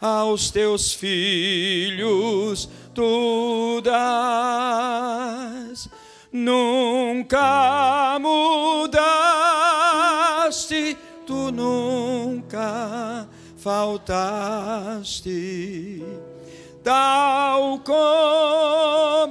aos 0.00 0.50
teus 0.50 0.94
filhos 0.94 2.68
tu 2.94 3.80
dás. 3.82 5.36
Nunca 6.32 8.18
mudaste, 8.20 8.96
tu 11.26 11.50
nunca 11.52 13.28
faltaste, 13.58 15.30
tal 16.82 17.80
como 17.80 19.25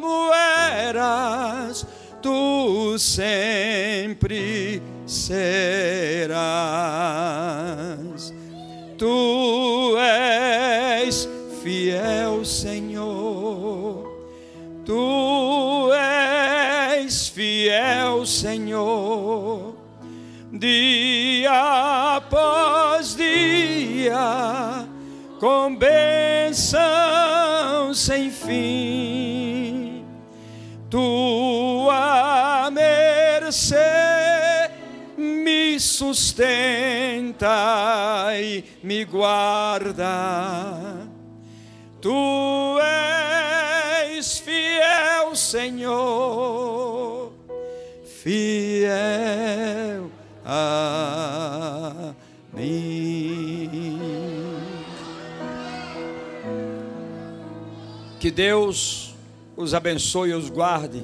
eras, 0.89 1.85
tu 2.21 2.97
sempre 2.97 4.81
serás. 5.05 6.35
Tu 8.97 9.97
és 9.97 11.27
fiel, 11.61 12.45
Senhor. 12.45 14.13
Tu 14.85 15.91
és 15.93 17.27
fiel, 17.29 18.25
Senhor. 18.25 19.75
Dia 20.51 22.15
após 22.15 23.15
dia, 23.15 24.87
com 25.39 25.75
bênção 25.75 26.85
sem 27.93 28.31
fim. 28.31 29.34
Tua 30.95 32.71
mercê 32.71 33.75
me 35.17 35.77
sustenta 35.77 37.49
e 38.39 38.63
me 38.81 39.03
guarda. 39.03 40.05
Tu 42.01 42.79
és 42.79 44.39
fiel, 44.39 45.35
Senhor, 45.35 47.33
fiel 48.23 50.09
a 50.45 52.13
mim. 52.53 53.99
Que 58.17 58.31
Deus 58.31 59.04
os 59.55 59.73
abençoe 59.73 60.31
e 60.31 60.33
os 60.33 60.49
guarde 60.49 61.01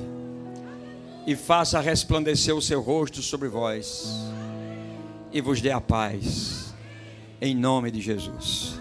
e 1.26 1.36
faça 1.36 1.80
resplandecer 1.80 2.56
o 2.56 2.62
seu 2.62 2.82
rosto 2.82 3.22
sobre 3.22 3.48
vós 3.48 4.32
e 5.32 5.40
vos 5.40 5.62
dê 5.62 5.72
a 5.72 5.80
paz, 5.80 6.74
em 7.40 7.56
nome 7.56 7.90
de 7.92 8.02
Jesus. 8.02 8.80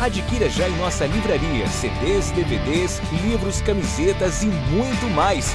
Adquira 0.00 0.50
já 0.50 0.68
em 0.68 0.76
nossa 0.78 1.06
livraria 1.06 1.68
CDs, 1.68 2.32
DVDs, 2.32 3.00
livros, 3.22 3.62
camisetas 3.62 4.42
e 4.42 4.46
muito 4.46 5.08
mais. 5.14 5.54